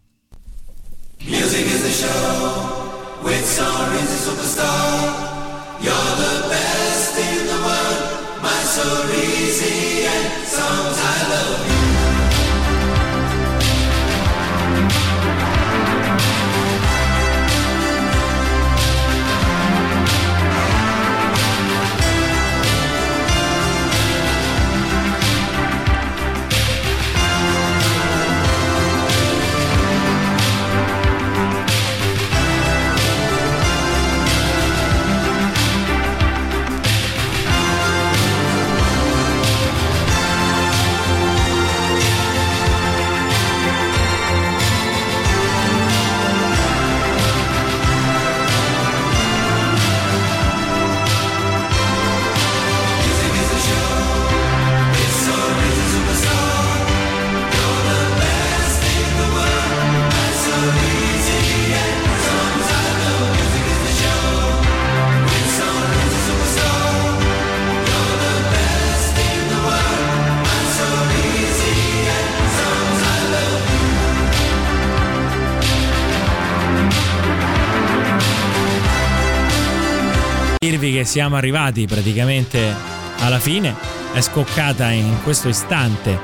Siamo 81.10 81.34
arrivati 81.34 81.86
praticamente 81.86 82.72
alla 83.18 83.40
fine. 83.40 83.74
È 84.12 84.20
scoccata 84.20 84.92
in 84.92 85.20
questo 85.24 85.48
istante 85.48 86.16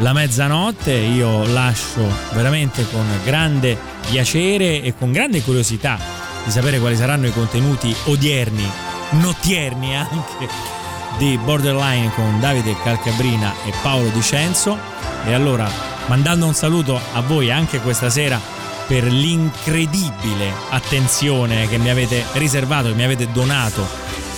la 0.00 0.12
mezzanotte. 0.12 0.92
Io 0.92 1.46
lascio 1.46 2.06
veramente 2.34 2.86
con 2.90 3.06
grande 3.24 3.78
piacere 4.10 4.82
e 4.82 4.92
con 4.94 5.10
grande 5.10 5.40
curiosità 5.40 5.98
di 6.44 6.50
sapere 6.50 6.78
quali 6.78 6.96
saranno 6.96 7.28
i 7.28 7.32
contenuti 7.32 7.96
odierni, 8.04 8.70
notierni 9.12 9.96
anche 9.96 10.46
di 11.16 11.38
Borderline 11.42 12.12
con 12.12 12.40
Davide 12.40 12.76
Calcabrina 12.82 13.54
e 13.64 13.72
Paolo 13.80 14.10
Dicenzo. 14.10 14.76
E 15.24 15.32
allora, 15.32 15.66
mandando 16.08 16.44
un 16.44 16.52
saluto 16.52 17.00
a 17.14 17.22
voi 17.22 17.50
anche 17.50 17.80
questa 17.80 18.10
sera 18.10 18.59
per 18.90 19.04
l'incredibile 19.04 20.52
attenzione 20.70 21.68
che 21.68 21.78
mi 21.78 21.90
avete 21.90 22.24
riservato, 22.32 22.88
che 22.88 22.94
mi 22.96 23.04
avete 23.04 23.30
donato 23.30 23.86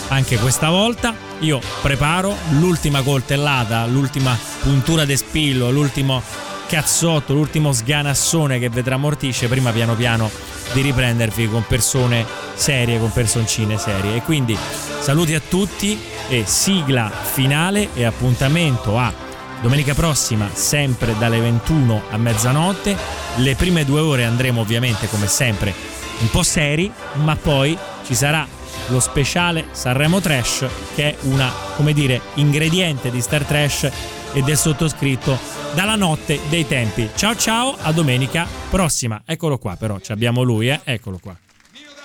anche 0.08 0.36
questa 0.36 0.68
volta. 0.68 1.14
Io 1.38 1.58
preparo 1.80 2.36
l'ultima 2.58 3.00
coltellata, 3.00 3.86
l'ultima 3.86 4.38
puntura 4.60 5.06
de 5.06 5.16
spillo, 5.16 5.70
l'ultimo 5.70 6.20
cazzotto, 6.68 7.32
l'ultimo 7.32 7.72
sganassone 7.72 8.58
che 8.58 8.68
vedrà 8.68 8.98
mortisce 8.98 9.48
prima 9.48 9.70
piano 9.70 9.94
piano 9.94 10.30
di 10.74 10.82
riprendervi 10.82 11.48
con 11.48 11.64
persone 11.66 12.26
serie, 12.52 12.98
con 12.98 13.10
personcine 13.10 13.78
serie. 13.78 14.16
E 14.16 14.20
quindi 14.20 14.54
saluti 15.00 15.32
a 15.32 15.40
tutti 15.40 15.98
e 16.28 16.44
sigla 16.44 17.10
finale 17.10 17.88
e 17.94 18.04
appuntamento 18.04 18.98
a 18.98 19.31
domenica 19.62 19.94
prossima, 19.94 20.50
sempre 20.52 21.16
dalle 21.16 21.38
21 21.38 22.02
a 22.10 22.16
mezzanotte. 22.18 22.96
Le 23.36 23.54
prime 23.54 23.84
due 23.84 24.00
ore 24.00 24.24
andremo 24.24 24.60
ovviamente 24.60 25.08
come 25.08 25.28
sempre 25.28 25.72
un 26.18 26.30
po' 26.30 26.42
seri, 26.42 26.92
ma 27.14 27.36
poi 27.36 27.78
ci 28.04 28.14
sarà 28.14 28.46
lo 28.88 29.00
speciale 29.00 29.68
Sanremo 29.70 30.20
Trash 30.20 30.66
che 30.94 31.10
è 31.10 31.16
una, 31.22 31.50
come 31.76 31.92
dire, 31.92 32.20
ingrediente 32.34 33.10
di 33.10 33.20
Star 33.20 33.44
Trash 33.44 33.90
e 34.32 34.42
del 34.42 34.56
sottoscritto 34.56 35.38
dalla 35.74 35.94
notte 35.94 36.40
dei 36.48 36.66
tempi. 36.66 37.08
Ciao 37.14 37.36
ciao, 37.36 37.76
a 37.80 37.92
domenica 37.92 38.46
prossima. 38.68 39.22
Eccolo 39.24 39.58
qua 39.58 39.76
però, 39.76 39.98
ci 40.00 40.12
abbiamo 40.12 40.42
lui, 40.42 40.68
eh? 40.68 40.80
Eccolo 40.84 41.18
qua. 41.18 41.36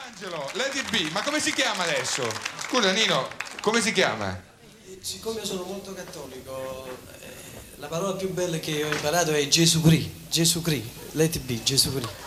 Angelo, 0.09 0.49
Lady 0.53 0.81
B, 0.89 1.11
ma 1.11 1.21
come 1.21 1.39
si 1.39 1.51
chiama 1.53 1.83
adesso? 1.83 2.27
Scusa 2.67 2.91
Nino, 2.91 3.27
come 3.61 3.81
si 3.81 3.91
chiama? 3.91 4.45
Siccome 4.99 5.39
io 5.39 5.45
sono 5.45 5.63
molto 5.63 5.93
cattolico, 5.93 6.87
la 7.79 7.87
parola 7.87 8.13
più 8.13 8.33
bella 8.33 8.57
che 8.57 8.83
ho 8.83 8.91
imparato 8.91 9.31
è 9.31 9.47
Gesù 9.47 9.81
Cristo. 9.81 10.09
Gesù 10.31 10.61
Cristo, 10.61 10.89
let 11.11 11.35
it 11.35 11.43
be, 11.43 11.61
Gesù 11.63 11.91
Cristo. 11.91 12.26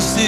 see 0.00 0.27